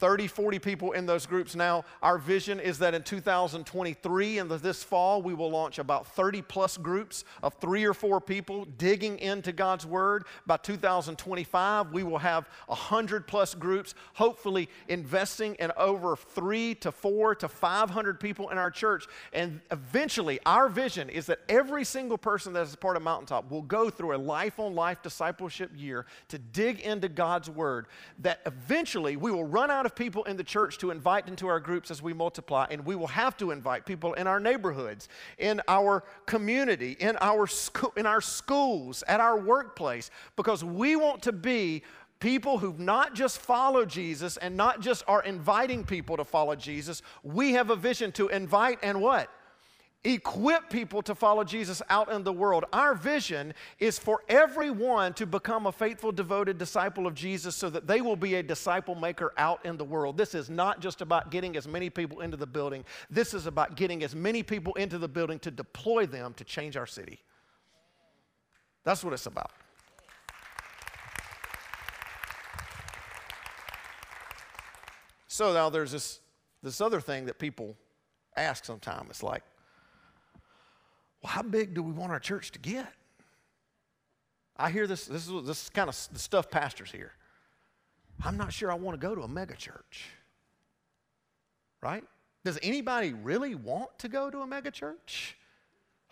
30, 0.00 0.28
40 0.28 0.58
people 0.58 0.92
in 0.92 1.04
those 1.04 1.26
groups 1.26 1.54
now. 1.54 1.84
Our 2.02 2.16
vision 2.16 2.58
is 2.58 2.78
that 2.78 2.94
in 2.94 3.02
2023 3.02 4.38
and 4.38 4.50
this 4.50 4.82
fall, 4.82 5.20
we 5.20 5.34
will 5.34 5.50
launch 5.50 5.78
about 5.78 6.06
30 6.06 6.40
plus 6.40 6.78
groups 6.78 7.24
of 7.42 7.52
three 7.60 7.84
or 7.84 7.92
four 7.92 8.18
people 8.18 8.64
digging 8.64 9.18
into 9.18 9.52
God's 9.52 9.84
Word. 9.84 10.24
By 10.46 10.56
2025, 10.56 11.92
we 11.92 12.02
will 12.02 12.18
have 12.18 12.48
100 12.66 13.26
plus 13.26 13.54
groups, 13.54 13.94
hopefully 14.14 14.70
investing 14.88 15.54
in 15.56 15.70
over 15.76 16.16
three 16.16 16.74
to 16.76 16.90
four 16.90 17.34
to 17.34 17.46
500 17.46 18.18
people 18.18 18.48
in 18.48 18.56
our 18.56 18.70
church. 18.70 19.06
And 19.34 19.60
eventually, 19.70 20.40
our 20.46 20.70
vision 20.70 21.10
is 21.10 21.26
that 21.26 21.40
every 21.50 21.84
single 21.84 22.16
person 22.16 22.54
that 22.54 22.66
is 22.66 22.74
part 22.74 22.96
of 22.96 23.02
Mountaintop 23.02 23.50
will 23.50 23.62
go 23.62 23.90
through 23.90 24.16
a 24.16 24.18
life 24.18 24.58
on 24.58 24.74
life 24.74 25.02
discipleship 25.02 25.70
year 25.76 26.06
to 26.28 26.38
dig 26.38 26.80
into 26.80 27.10
God's 27.10 27.50
Word. 27.50 27.86
That 28.20 28.40
eventually 28.46 29.16
we 29.16 29.30
will 29.30 29.44
run 29.44 29.70
out 29.70 29.84
of 29.84 29.89
people 29.94 30.24
in 30.24 30.36
the 30.36 30.44
church 30.44 30.78
to 30.78 30.90
invite 30.90 31.28
into 31.28 31.46
our 31.46 31.60
groups 31.60 31.90
as 31.90 32.02
we 32.02 32.12
multiply, 32.12 32.66
and 32.70 32.84
we 32.84 32.94
will 32.94 33.06
have 33.08 33.36
to 33.38 33.50
invite 33.50 33.86
people 33.86 34.14
in 34.14 34.26
our 34.26 34.40
neighborhoods, 34.40 35.08
in 35.38 35.60
our 35.68 36.04
community, 36.26 36.96
in 37.00 37.16
our, 37.20 37.46
sco- 37.46 37.92
in 37.96 38.06
our 38.06 38.20
schools, 38.20 39.02
at 39.08 39.20
our 39.20 39.38
workplace, 39.38 40.10
because 40.36 40.64
we 40.64 40.96
want 40.96 41.22
to 41.22 41.32
be 41.32 41.82
people 42.20 42.58
who 42.58 42.74
not 42.78 43.14
just 43.14 43.38
follow 43.38 43.84
Jesus 43.84 44.36
and 44.36 44.56
not 44.56 44.80
just 44.80 45.02
are 45.08 45.22
inviting 45.22 45.84
people 45.84 46.16
to 46.18 46.24
follow 46.24 46.54
Jesus. 46.54 47.02
We 47.22 47.52
have 47.52 47.70
a 47.70 47.76
vision 47.76 48.12
to 48.12 48.28
invite 48.28 48.78
and 48.82 49.00
what? 49.00 49.30
Equip 50.02 50.70
people 50.70 51.02
to 51.02 51.14
follow 51.14 51.44
Jesus 51.44 51.82
out 51.90 52.10
in 52.10 52.24
the 52.24 52.32
world. 52.32 52.64
Our 52.72 52.94
vision 52.94 53.52
is 53.78 53.98
for 53.98 54.22
everyone 54.28 55.12
to 55.14 55.26
become 55.26 55.66
a 55.66 55.72
faithful, 55.72 56.10
devoted 56.10 56.56
disciple 56.56 57.06
of 57.06 57.14
Jesus 57.14 57.54
so 57.54 57.68
that 57.70 57.86
they 57.86 58.00
will 58.00 58.16
be 58.16 58.36
a 58.36 58.42
disciple 58.42 58.94
maker 58.94 59.32
out 59.36 59.64
in 59.64 59.76
the 59.76 59.84
world. 59.84 60.16
This 60.16 60.34
is 60.34 60.48
not 60.48 60.80
just 60.80 61.02
about 61.02 61.30
getting 61.30 61.56
as 61.56 61.68
many 61.68 61.90
people 61.90 62.20
into 62.20 62.36
the 62.36 62.46
building, 62.46 62.84
this 63.10 63.34
is 63.34 63.46
about 63.46 63.76
getting 63.76 64.02
as 64.02 64.14
many 64.14 64.42
people 64.42 64.72
into 64.74 64.96
the 64.96 65.08
building 65.08 65.38
to 65.40 65.50
deploy 65.50 66.06
them 66.06 66.32
to 66.34 66.44
change 66.44 66.76
our 66.76 66.86
city. 66.86 67.20
That's 68.84 69.04
what 69.04 69.12
it's 69.12 69.26
about. 69.26 69.50
So 75.28 75.52
now 75.52 75.68
there's 75.68 75.92
this, 75.92 76.20
this 76.62 76.80
other 76.80 77.00
thing 77.00 77.26
that 77.26 77.38
people 77.38 77.76
ask 78.36 78.64
sometimes. 78.64 79.10
It's 79.10 79.22
like, 79.22 79.42
well, 81.22 81.32
how 81.32 81.42
big 81.42 81.74
do 81.74 81.82
we 81.82 81.92
want 81.92 82.12
our 82.12 82.20
church 82.20 82.50
to 82.52 82.58
get? 82.58 82.86
I 84.56 84.70
hear 84.70 84.86
this, 84.86 85.06
this 85.06 85.26
is, 85.26 85.46
this 85.46 85.62
is 85.64 85.70
kind 85.70 85.88
of 85.88 86.08
the 86.12 86.18
stuff 86.18 86.50
pastors 86.50 86.90
hear. 86.90 87.12
I'm 88.22 88.36
not 88.36 88.52
sure 88.52 88.70
I 88.70 88.74
want 88.74 89.00
to 89.00 89.06
go 89.06 89.14
to 89.14 89.22
a 89.22 89.28
mega 89.28 89.56
church. 89.56 90.10
Right? 91.82 92.04
Does 92.44 92.58
anybody 92.62 93.12
really 93.12 93.54
want 93.54 93.98
to 94.00 94.08
go 94.08 94.30
to 94.30 94.40
a 94.40 94.46
mega 94.46 94.70
church? 94.70 95.36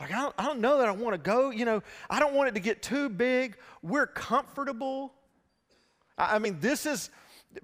Like, 0.01 0.13
I 0.13 0.23
don't, 0.23 0.35
I 0.39 0.45
don't 0.45 0.61
know 0.61 0.79
that 0.79 0.89
I 0.89 0.93
want 0.93 1.15
to 1.15 1.19
go. 1.19 1.51
You 1.51 1.65
know, 1.65 1.83
I 2.09 2.21
don't 2.21 2.35
want 2.35 2.49
it 2.49 2.55
to 2.55 2.61
get 2.61 2.83
too 2.83 3.09
big. 3.09 3.57
We're 3.83 4.07
comfortable. 4.07 5.13
I, 6.17 6.37
I 6.37 6.39
mean, 6.39 6.59
this 6.61 6.87
is 6.87 7.11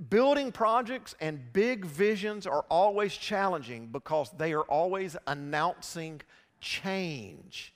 building 0.08 0.50
projects 0.50 1.14
and 1.20 1.40
big 1.52 1.84
visions 1.84 2.46
are 2.46 2.64
always 2.70 3.14
challenging 3.14 3.86
because 3.86 4.30
they 4.36 4.52
are 4.52 4.62
always 4.62 5.16
announcing 5.26 6.20
change. 6.60 7.74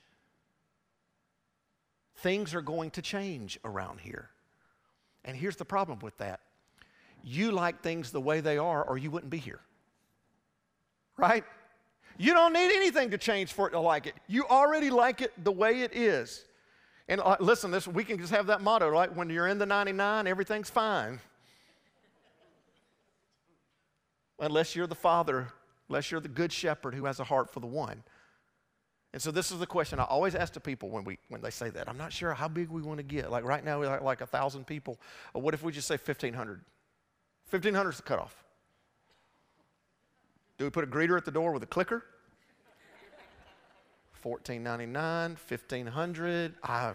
Things 2.17 2.55
are 2.55 2.63
going 2.63 2.91
to 2.93 3.03
change 3.03 3.59
around 3.65 4.01
here. 4.01 4.31
And 5.25 5.37
here's 5.37 5.57
the 5.57 5.65
problem 5.65 5.99
with 6.01 6.17
that 6.19 6.41
you 7.23 7.51
like 7.51 7.83
things 7.83 8.13
the 8.13 8.21
way 8.21 8.41
they 8.41 8.59
are, 8.59 8.83
or 8.83 8.97
you 8.97 9.11
wouldn't 9.11 9.31
be 9.31 9.39
here. 9.39 9.61
Right? 11.17 11.45
You 12.17 12.33
don't 12.33 12.53
need 12.53 12.73
anything 12.73 13.11
to 13.11 13.19
change 13.19 13.53
for 13.53 13.69
it 13.69 13.73
to 13.73 13.81
like 13.81 14.07
it. 14.07 14.15
You 14.27 14.47
already 14.47 14.91
like 14.91 15.21
it 15.21 15.33
the 15.45 15.53
way 15.53 15.83
it 15.83 15.95
is. 15.95 16.45
And 17.09 17.21
uh, 17.21 17.37
listen, 17.41 17.71
this 17.71 17.87
we 17.89 18.05
can 18.05 18.19
just 18.19 18.33
have 18.33 18.47
that 18.47 18.61
motto, 18.61 18.89
right? 18.89 19.15
When 19.15 19.31
you're 19.31 19.47
in 19.47 19.59
the 19.59 19.67
99, 19.67 20.27
everything's 20.27 20.69
fine. 20.69 21.21
Unless 24.41 24.77
you're 24.77 24.87
the 24.87 24.95
father, 24.95 25.49
unless 25.89 26.11
you're 26.11 26.21
the 26.21 26.29
good 26.29 26.53
shepherd 26.53 26.95
who 26.95 27.07
has 27.07 27.19
a 27.19 27.25
heart 27.25 27.51
for 27.51 27.61
the 27.61 27.67
one. 27.67 28.03
And 29.13 29.23
so 29.23 29.31
this 29.31 29.51
is 29.51 29.59
the 29.59 29.67
question 29.67 29.99
I 29.99 30.05
always 30.05 30.35
ask 30.35 30.53
to 30.55 30.61
people 30.61 30.91
when, 30.91 31.05
we, 31.05 31.19
when 31.29 31.41
they 31.41 31.51
say 31.51 31.71
that. 31.71 31.89
I'm 31.89 31.97
not 31.97 32.13
sure 32.13 32.35
how 32.35 32.47
big 32.47 32.69
we 32.69 32.83
want 32.83 32.99
to 32.99 33.03
get. 33.03 33.31
Like 33.31 33.45
right 33.45 33.65
now, 33.65 33.79
we're 33.79 33.87
like, 33.87 34.03
like 34.03 34.21
1,000 34.21 34.67
people. 34.67 34.99
Or 35.33 35.41
what 35.41 35.55
if 35.55 35.63
we 35.63 35.73
just 35.73 35.89
say 35.89 35.95
1,500? 35.95 36.61
1,500 37.51 37.91
is 37.91 37.97
the 37.97 38.03
cutoff. 38.03 38.37
Do 40.59 40.65
we 40.65 40.71
put 40.71 40.85
a 40.85 40.87
greeter 40.87 41.17
at 41.17 41.25
the 41.25 41.31
door 41.31 41.53
with 41.53 41.63
a 41.63 41.67
clicker? 41.67 42.05
14.99, 44.23 44.93
1,500. 44.93 46.55
I 46.63 46.93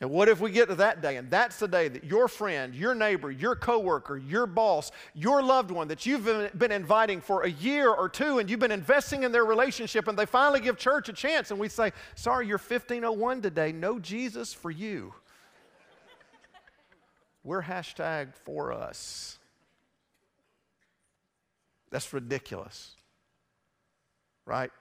and 0.00 0.10
what 0.10 0.28
if 0.28 0.40
we 0.40 0.50
get 0.50 0.68
to 0.68 0.74
that 0.74 1.00
day 1.00 1.16
and 1.16 1.30
that's 1.30 1.58
the 1.58 1.68
day 1.68 1.88
that 1.88 2.04
your 2.04 2.28
friend, 2.28 2.74
your 2.74 2.94
neighbor, 2.94 3.30
your 3.30 3.56
coworker, 3.56 4.18
your 4.18 4.46
boss, 4.46 4.92
your 5.14 5.42
loved 5.42 5.70
one 5.70 5.88
that 5.88 6.04
you've 6.04 6.24
been 6.58 6.72
inviting 6.72 7.20
for 7.20 7.44
a 7.44 7.50
year 7.50 7.90
or 7.90 8.08
two 8.08 8.38
and 8.38 8.50
you've 8.50 8.60
been 8.60 8.70
investing 8.70 9.22
in 9.22 9.32
their 9.32 9.46
relationship 9.46 10.06
and 10.06 10.18
they 10.18 10.26
finally 10.26 10.60
give 10.60 10.76
church 10.76 11.08
a 11.08 11.14
chance 11.14 11.50
and 11.50 11.58
we 11.58 11.68
say, 11.68 11.92
"Sorry, 12.14 12.46
you're 12.46 12.58
1501 12.58 13.40
today. 13.40 13.72
No 13.72 13.98
Jesus 13.98 14.52
for 14.52 14.70
you." 14.70 15.14
we're 17.46 17.62
hashtag 17.62 18.34
for 18.34 18.72
us. 18.72 19.38
That's 21.90 22.12
ridiculous, 22.12 22.96
right? 24.44 24.72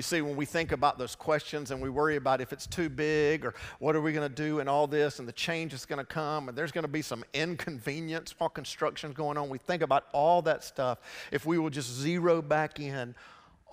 You 0.00 0.02
see, 0.02 0.22
when 0.22 0.34
we 0.34 0.46
think 0.46 0.72
about 0.72 0.96
those 0.96 1.14
questions 1.14 1.70
and 1.70 1.82
we 1.82 1.90
worry 1.90 2.16
about 2.16 2.40
if 2.40 2.54
it's 2.54 2.66
too 2.66 2.88
big 2.88 3.44
or 3.44 3.52
what 3.80 3.94
are 3.94 4.00
we 4.00 4.14
going 4.14 4.26
to 4.26 4.34
do 4.34 4.58
and 4.58 4.66
all 4.66 4.86
this 4.86 5.18
and 5.18 5.28
the 5.28 5.32
change 5.32 5.74
is 5.74 5.84
going 5.84 5.98
to 5.98 6.06
come 6.06 6.48
and 6.48 6.56
there's 6.56 6.72
going 6.72 6.84
to 6.84 6.88
be 6.88 7.02
some 7.02 7.22
inconvenience 7.34 8.34
while 8.38 8.48
construction's 8.48 9.12
going 9.12 9.36
on, 9.36 9.50
we 9.50 9.58
think 9.58 9.82
about 9.82 10.06
all 10.14 10.40
that 10.40 10.64
stuff. 10.64 11.00
If 11.30 11.44
we 11.44 11.58
will 11.58 11.68
just 11.68 11.92
zero 11.92 12.40
back 12.40 12.80
in 12.80 13.14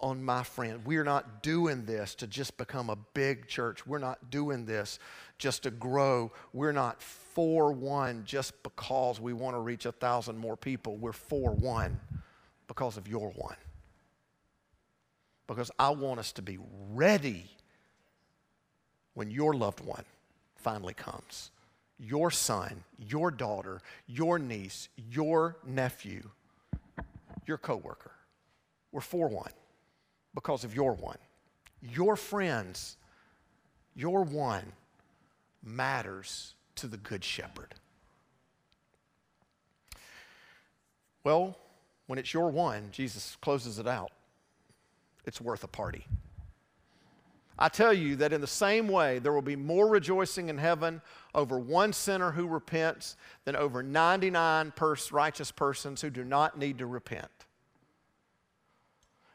on 0.02 0.22
my 0.22 0.44
friend, 0.44 0.86
we 0.86 0.98
are 0.98 1.06
not 1.06 1.42
doing 1.44 1.86
this 1.86 2.14
to 2.16 2.28
just 2.28 2.58
become 2.58 2.90
a 2.90 2.98
big 3.14 3.48
church. 3.48 3.88
We're 3.88 3.98
not 3.98 4.30
doing 4.30 4.66
this 4.66 5.00
just 5.38 5.64
to 5.64 5.72
grow. 5.72 6.34
We're 6.52 6.74
not 6.74 7.02
for 7.02 7.72
one 7.72 8.24
just 8.26 8.62
because 8.64 9.22
we 9.22 9.32
want 9.32 9.56
to 9.56 9.62
reach 9.62 9.86
a 9.86 9.94
thousand 9.94 10.38
more 10.38 10.58
people. 10.58 10.98
We're 10.98 11.14
for 11.14 11.54
one 11.54 12.02
because 12.68 12.98
of 12.98 13.08
your 13.08 13.30
one 13.30 13.56
because 15.48 15.72
I 15.80 15.90
want 15.90 16.20
us 16.20 16.34
to 16.34 16.42
be 16.42 16.60
ready 16.92 17.46
when 19.14 19.32
your 19.32 19.54
loved 19.54 19.84
one 19.84 20.04
finally 20.56 20.94
comes. 20.94 21.52
Your 21.98 22.30
son, 22.30 22.84
your 23.00 23.32
daughter, 23.32 23.82
your 24.06 24.38
niece, 24.38 24.90
your 25.10 25.56
nephew, 25.66 26.30
your 27.48 27.58
coworker. 27.58 28.12
We're 28.92 29.02
for 29.02 29.28
one 29.28 29.52
because 30.36 30.64
of 30.64 30.76
your 30.76 30.94
one. 30.94 31.18
Your 31.82 32.16
friends, 32.16 32.98
your 33.96 34.24
one 34.24 34.74
matters 35.64 36.54
to 36.76 36.88
the 36.88 36.98
good 36.98 37.24
shepherd. 37.24 37.74
Well, 41.24 41.58
when 42.06 42.20
it's 42.20 42.34
your 42.34 42.50
one, 42.50 42.90
Jesus 42.92 43.38
closes 43.42 43.80
it 43.80 43.88
out 43.88 44.12
it's 45.28 45.42
worth 45.42 45.64
a 45.64 45.68
party. 45.68 46.06
I 47.60 47.70
tell 47.70 47.94
you 47.94 48.16
that 48.18 48.34
in 48.34 48.42
the 48.42 48.48
same 48.48 48.88
way, 48.88 49.20
there 49.20 49.34
will 49.34 49.42
be 49.42 49.56
more 49.56 49.88
rejoicing 49.88 50.50
in 50.50 50.60
heaven 50.60 51.02
over 51.34 51.58
one 51.58 51.92
sinner 51.92 52.32
who 52.32 52.48
repents 52.48 53.16
than 53.46 53.56
over 53.56 53.82
99 53.82 54.74
righteous 55.12 55.52
persons 55.52 56.02
who 56.02 56.10
do 56.10 56.24
not 56.24 56.58
need 56.58 56.78
to 56.78 56.86
repent. 56.86 57.37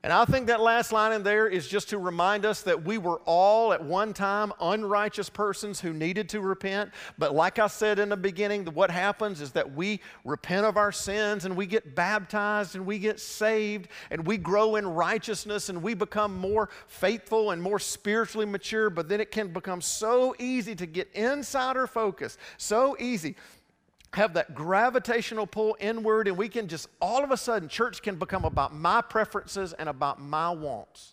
And 0.05 0.13
I 0.13 0.25
think 0.25 0.49
that 0.49 0.61
last 0.61 0.91
line 0.91 1.13
in 1.13 1.23
there 1.23 1.47
is 1.47 1.69
just 1.69 1.91
to 1.91 1.99
remind 1.99 2.45
us 2.45 2.63
that 2.63 2.85
we 2.85 2.99
were 2.99 3.21
all 3.25 3.73
at 3.73 3.85
one 3.85 4.13
time 4.13 4.53
unrighteous 4.61 5.29
persons 5.31 5.81
who 5.81 5.93
needed 5.93 6.29
to 6.31 6.41
repent. 6.41 6.91
But 7.19 7.37
like 7.37 7.61
I 7.61 7.69
said 7.69 8.01
in 8.01 8.09
the 8.09 8.17
beginning, 8.17 8.65
what 8.67 8.91
happens 8.91 9.41
is 9.41 9.53
that 9.53 9.77
we 9.77 10.01
repent 10.25 10.67
of 10.67 10.77
our 10.77 10.91
sins 10.91 11.45
and 11.45 11.57
we 11.57 11.67
get 11.67 11.95
baptized 11.95 12.75
and 12.75 12.85
we 12.85 12.99
get 12.99 13.21
saved 13.21 13.89
and 14.11 14.27
we 14.27 14.39
grow 14.39 14.75
in 14.75 14.89
righteousness 14.89 15.69
and 15.69 15.81
we 15.81 15.95
become 15.95 16.37
more 16.37 16.69
faithful 16.89 17.53
and 17.53 17.63
more 17.63 17.79
spiritually 17.79 18.47
mature. 18.47 18.91
But 18.91 19.09
then 19.09 19.21
it 19.21 19.31
can 19.31 19.53
become 19.53 19.81
so 19.81 20.35
easy 20.41 20.75
to 20.75 20.87
get 20.87 21.13
insider 21.15 21.87
focus, 21.87 22.39
so 22.57 22.97
easy 22.99 23.37
have 24.15 24.35
that 24.35 24.55
gravitational 24.55 25.47
pull 25.47 25.77
inward, 25.81 26.29
and 26.29 26.37
we 26.37 26.49
can 26.49 26.69
just 26.69 26.89
all 27.01 27.25
of 27.25 27.31
a 27.31 27.37
sudden, 27.37 27.69
church 27.69 28.03
can 28.03 28.17
become 28.17 28.45
about 28.45 28.75
my 28.75 29.01
preferences 29.01 29.73
and 29.73 29.89
about 29.89 30.21
my 30.21 30.51
wants. 30.51 31.12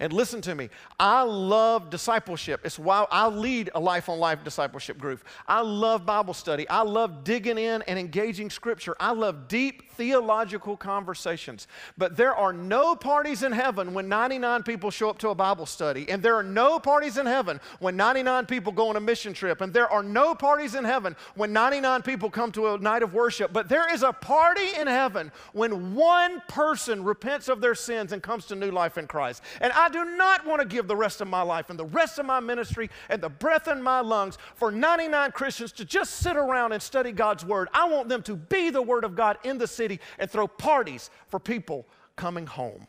And 0.00 0.12
listen 0.12 0.40
to 0.42 0.54
me, 0.54 0.70
I 0.98 1.22
love 1.22 1.90
discipleship. 1.90 2.60
It's 2.64 2.78
why 2.78 3.06
I 3.10 3.28
lead 3.28 3.70
a 3.74 3.80
life 3.80 4.08
on 4.08 4.18
life 4.18 4.44
discipleship 4.44 4.98
group. 4.98 5.24
I 5.46 5.60
love 5.60 6.06
Bible 6.06 6.34
study. 6.34 6.68
I 6.68 6.82
love 6.82 7.24
digging 7.24 7.58
in 7.58 7.82
and 7.82 7.98
engaging 7.98 8.50
scripture. 8.50 8.94
I 8.98 9.12
love 9.12 9.48
deep 9.48 9.90
theological 9.92 10.76
conversations. 10.76 11.66
But 11.98 12.16
there 12.16 12.34
are 12.34 12.52
no 12.52 12.96
parties 12.96 13.42
in 13.42 13.52
heaven 13.52 13.94
when 13.94 14.08
99 14.08 14.62
people 14.62 14.90
show 14.90 15.10
up 15.10 15.18
to 15.18 15.28
a 15.28 15.34
Bible 15.34 15.66
study. 15.66 16.08
And 16.10 16.22
there 16.22 16.36
are 16.36 16.42
no 16.42 16.78
parties 16.78 17.18
in 17.18 17.26
heaven 17.26 17.60
when 17.78 17.96
99 17.96 18.46
people 18.46 18.72
go 18.72 18.88
on 18.88 18.96
a 18.96 19.00
mission 19.00 19.32
trip. 19.32 19.60
And 19.60 19.72
there 19.72 19.88
are 19.88 20.02
no 20.02 20.34
parties 20.34 20.74
in 20.74 20.84
heaven 20.84 21.14
when 21.34 21.52
99 21.52 22.02
people 22.02 22.30
come 22.30 22.52
to 22.52 22.74
a 22.74 22.78
night 22.78 23.02
of 23.02 23.14
worship. 23.14 23.52
But 23.52 23.68
there 23.68 23.92
is 23.92 24.02
a 24.02 24.12
party 24.12 24.74
in 24.78 24.86
heaven 24.86 25.30
when 25.52 25.94
one 25.94 26.42
person 26.48 27.04
repents 27.04 27.48
of 27.48 27.60
their 27.60 27.74
sins 27.74 28.12
and 28.12 28.22
comes 28.22 28.46
to 28.46 28.54
new 28.54 28.70
life 28.70 28.98
in 28.98 29.06
Christ. 29.06 29.42
And 29.60 29.72
I 29.72 29.88
do 29.92 30.04
not 30.16 30.44
want 30.46 30.60
to 30.60 30.66
give 30.66 30.88
the 30.88 30.96
rest 30.96 31.20
of 31.20 31.28
my 31.28 31.42
life 31.42 31.70
and 31.70 31.78
the 31.78 31.84
rest 31.84 32.18
of 32.18 32.26
my 32.26 32.40
ministry 32.40 32.90
and 33.08 33.22
the 33.22 33.28
breath 33.28 33.68
in 33.68 33.80
my 33.80 34.00
lungs 34.00 34.38
for 34.56 34.72
99 34.72 35.30
Christians 35.32 35.72
to 35.72 35.84
just 35.84 36.14
sit 36.14 36.36
around 36.36 36.72
and 36.72 36.82
study 36.82 37.12
God's 37.12 37.44
Word. 37.44 37.68
I 37.72 37.88
want 37.88 38.08
them 38.08 38.22
to 38.24 38.34
be 38.34 38.70
the 38.70 38.82
Word 38.82 39.04
of 39.04 39.14
God 39.14 39.38
in 39.44 39.58
the 39.58 39.68
city 39.68 40.00
and 40.18 40.28
throw 40.30 40.48
parties 40.48 41.10
for 41.28 41.38
people 41.38 41.86
coming 42.16 42.46
home. 42.46 42.86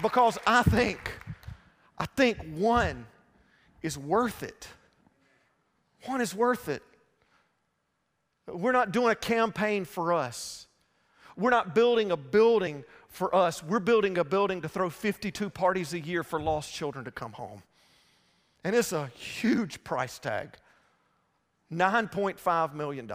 Because 0.00 0.38
I 0.46 0.62
think, 0.62 1.18
I 1.98 2.06
think 2.06 2.38
one 2.54 3.06
is 3.82 3.98
worth 3.98 4.42
it. 4.42 4.68
One 6.04 6.20
is 6.20 6.34
worth 6.34 6.68
it. 6.68 6.82
We're 8.46 8.72
not 8.72 8.92
doing 8.92 9.10
a 9.10 9.16
campaign 9.16 9.84
for 9.84 10.12
us. 10.12 10.67
We're 11.38 11.50
not 11.50 11.72
building 11.72 12.10
a 12.10 12.16
building 12.16 12.84
for 13.06 13.34
us. 13.34 13.62
We're 13.62 13.78
building 13.78 14.18
a 14.18 14.24
building 14.24 14.60
to 14.62 14.68
throw 14.68 14.90
52 14.90 15.48
parties 15.50 15.94
a 15.94 16.00
year 16.00 16.24
for 16.24 16.40
lost 16.40 16.74
children 16.74 17.04
to 17.04 17.12
come 17.12 17.32
home. 17.32 17.62
And 18.64 18.74
it's 18.74 18.92
a 18.92 19.06
huge 19.06 19.82
price 19.84 20.18
tag 20.18 20.56
$9.5 21.72 22.74
million. 22.74 23.10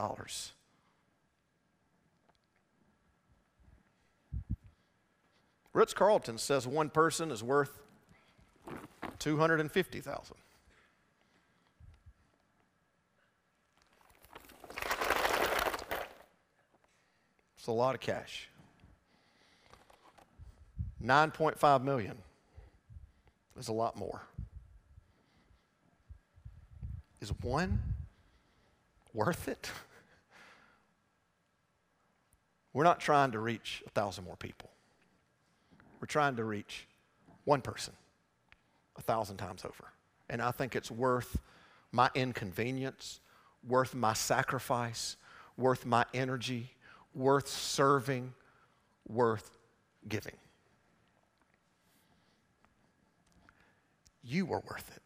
Ritz 5.74 5.94
Carlton 5.94 6.38
says 6.38 6.66
one 6.66 6.90
person 6.90 7.30
is 7.30 7.44
worth 7.44 7.82
250,000. 9.20 10.36
It's 17.64 17.70
a 17.70 17.72
lot 17.72 17.96
of 17.96 18.02
cash. 18.02 18.50
9.5 21.02 21.82
million 21.82 22.18
is 23.58 23.70
a 23.70 23.72
lot 23.72 23.96
more. 23.96 24.22
Is 27.22 27.32
one 27.42 27.82
worth 29.14 29.48
it? 29.48 29.72
We're 32.74 32.84
not 32.84 33.00
trying 33.00 33.32
to 33.32 33.40
reach 33.40 33.82
a 33.88 33.90
thousand 33.92 34.26
more 34.26 34.36
people. 34.36 34.70
We're 36.02 36.08
trying 36.08 36.36
to 36.36 36.44
reach 36.44 36.86
one 37.46 37.62
person 37.62 37.94
a 38.98 39.02
thousand 39.02 39.38
times 39.38 39.64
over. 39.64 39.86
And 40.30 40.42
I 40.42 40.52
think 40.52 40.76
it's 40.76 40.92
worth 40.92 41.40
my 41.94 42.10
inconvenience, 42.14 43.22
worth 43.66 43.96
my 43.96 44.12
sacrifice, 44.12 45.16
worth 45.56 45.86
my 45.86 46.04
energy, 46.14 46.74
worth 47.14 47.48
serving, 47.48 48.34
worth 49.08 49.58
giving. 50.08 50.36
You 54.24 54.46
were 54.46 54.60
worth 54.60 54.90
it. 54.96 55.02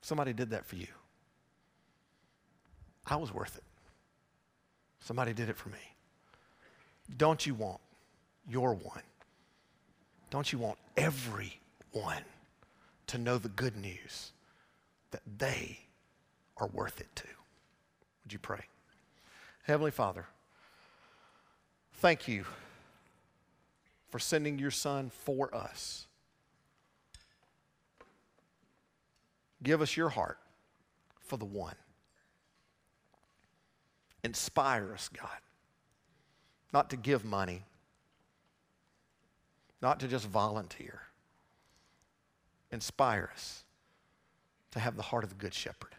Somebody 0.00 0.32
did 0.32 0.50
that 0.50 0.66
for 0.66 0.76
you. 0.76 0.88
I 3.06 3.16
was 3.16 3.32
worth 3.32 3.56
it. 3.56 3.64
Somebody 5.00 5.32
did 5.32 5.48
it 5.48 5.56
for 5.56 5.68
me. 5.68 5.78
Don't 7.16 7.44
you 7.44 7.54
want 7.54 7.80
your 8.48 8.74
one? 8.74 9.02
Don't 10.30 10.52
you 10.52 10.58
want 10.58 10.78
everyone 10.96 12.24
to 13.08 13.18
know 13.18 13.38
the 13.38 13.50
good 13.50 13.76
news 13.76 14.32
that 15.10 15.20
they 15.38 15.78
are 16.56 16.68
worth 16.68 17.00
it 17.00 17.08
too? 17.14 17.28
Would 18.24 18.32
you 18.32 18.38
pray? 18.38 18.64
Heavenly 19.62 19.92
Father, 19.92 20.26
thank 21.94 22.26
you 22.26 22.44
for 24.10 24.18
sending 24.18 24.58
your 24.58 24.72
Son 24.72 25.10
for 25.10 25.54
us. 25.54 26.06
Give 29.62 29.80
us 29.80 29.96
your 29.96 30.08
heart 30.08 30.38
for 31.20 31.36
the 31.36 31.44
one. 31.44 31.76
Inspire 34.24 34.92
us, 34.92 35.08
God, 35.08 35.28
not 36.72 36.90
to 36.90 36.96
give 36.96 37.24
money, 37.24 37.62
not 39.80 40.00
to 40.00 40.08
just 40.08 40.26
volunteer. 40.26 41.02
Inspire 42.72 43.30
us 43.32 43.62
to 44.72 44.80
have 44.80 44.96
the 44.96 45.02
heart 45.02 45.22
of 45.22 45.30
the 45.30 45.36
Good 45.36 45.54
Shepherd 45.54 45.94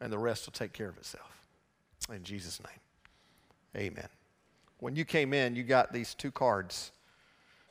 and 0.00 0.12
the 0.12 0.18
rest 0.18 0.46
will 0.46 0.52
take 0.52 0.72
care 0.72 0.88
of 0.88 0.96
itself. 0.98 1.46
In 2.12 2.22
Jesus' 2.22 2.60
name, 2.60 3.90
amen. 3.90 4.08
When 4.78 4.94
you 4.94 5.04
came 5.04 5.32
in, 5.32 5.56
you 5.56 5.62
got 5.62 5.92
these 5.92 6.14
two 6.14 6.30
cards. 6.30 6.92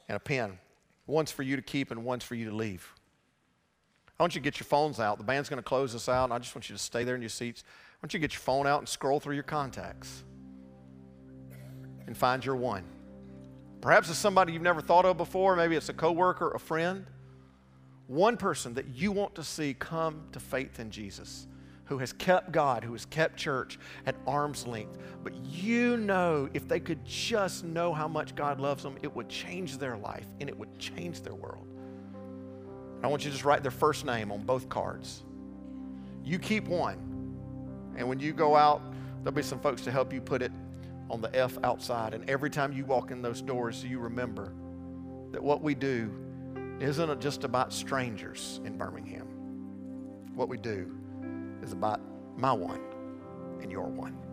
and 0.08 0.16
a 0.16 0.20
pen. 0.20 0.60
One's 1.08 1.32
for 1.32 1.44
you 1.44 1.56
to 1.56 1.62
keep 1.62 1.92
and 1.92 2.04
one's 2.04 2.24
for 2.24 2.36
you 2.36 2.50
to 2.50 2.56
leave. 2.56 2.94
I 4.20 4.24
want 4.24 4.34
you 4.36 4.42
to 4.42 4.44
get 4.44 4.60
your 4.60 4.66
phones 4.66 5.00
out. 5.00 5.18
The 5.18 5.24
band's 5.24 5.50
going 5.50 5.62
to 5.62 5.64
close 5.68 5.94
us 5.94 6.08
out, 6.08 6.26
and 6.26 6.34
I 6.34 6.40
just 6.40 6.56
want 6.56 6.70
you 6.70 6.76
to 6.76 6.82
stay 6.82 7.04
there 7.04 7.16
in 7.16 7.22
your 7.22 7.30
seats. 7.30 7.64
I 7.68 7.98
want 8.02 8.14
you 8.14 8.20
to 8.20 8.22
get 8.22 8.34
your 8.34 8.42
phone 8.42 8.66
out 8.66 8.80
and 8.80 8.88
scroll 8.88 9.20
through 9.20 9.36
your 9.36 9.44
contacts 9.44 10.24
and 12.08 12.16
find 12.16 12.46
your 12.46 12.56
one. 12.56 12.84
Perhaps 13.82 14.10
it's 14.10 14.18
somebody 14.18 14.54
you've 14.54 14.62
never 14.62 14.82
thought 14.82 15.06
of 15.06 15.18
before. 15.18 15.56
Maybe 15.56 15.76
it's 15.76 15.90
a 15.90 15.94
coworker, 15.94 16.52
a 16.52 16.60
friend. 16.60 17.06
One 18.08 18.38
person 18.38 18.76
that 18.76 18.88
you 18.96 19.12
want 19.12 19.36
to 19.36 19.44
see 19.44 19.74
come 19.74 20.24
to 20.32 20.40
faith 20.40 20.80
in 20.80 20.92
Jesus, 20.92 21.48
who 21.86 22.00
has 22.00 22.14
kept 22.14 22.52
God, 22.52 22.84
who 22.84 22.94
has 22.94 23.06
kept 23.06 23.38
church 23.38 23.80
at 24.06 24.16
arm's 24.28 24.68
length. 24.68 24.98
But 25.24 25.34
you 25.46 25.98
know, 25.98 26.50
if 26.54 26.68
they 26.68 26.80
could 26.80 27.06
just 27.06 27.64
know 27.64 27.94
how 27.94 28.08
much 28.08 28.36
God 28.36 28.60
loves 28.60 28.84
them, 28.84 28.98
it 29.02 29.16
would 29.16 29.30
change 29.30 29.78
their 29.78 29.98
life 29.98 30.26
and 30.40 30.50
it 30.50 30.58
would 30.58 30.78
change 30.80 31.22
their 31.22 31.36
world. 31.36 31.68
I 33.04 33.08
want 33.08 33.24
you 33.24 33.30
to 33.30 33.36
just 33.36 33.46
write 33.46 33.62
their 33.62 33.72
first 33.72 34.04
name 34.04 34.32
on 34.32 34.44
both 34.44 34.68
cards. 34.68 35.24
You 36.24 36.40
keep 36.40 36.68
one. 36.68 36.98
And 37.98 38.10
when 38.10 38.20
you 38.20 38.34
go 38.34 38.56
out, 38.56 38.82
there'll 39.24 39.36
be 39.36 39.44
some 39.44 39.60
folks 39.60 39.84
to 39.84 39.92
help 39.92 40.12
you 40.12 40.22
put 40.22 40.42
it 40.42 40.52
on 41.10 41.22
the 41.22 41.34
F 41.36 41.58
outside. 41.64 42.16
And 42.16 42.28
every 42.30 42.50
time 42.50 42.74
you 42.74 42.84
walk 42.84 43.12
in 43.12 43.22
those 43.22 43.42
doors, 43.42 43.84
you 43.84 44.00
remember 44.00 44.54
that 45.32 45.44
what 45.44 45.62
we 45.62 45.76
do 45.76 46.12
isn't 46.80 47.22
just 47.22 47.44
about 47.44 47.72
strangers 47.72 48.60
in 48.66 48.78
Birmingham. 48.78 49.28
What 50.34 50.50
we 50.50 50.58
do 50.58 50.92
is 51.66 51.74
about 51.74 52.00
my 52.38 52.54
one 52.54 52.80
and 53.62 53.72
your 53.72 53.88
one. 53.88 54.25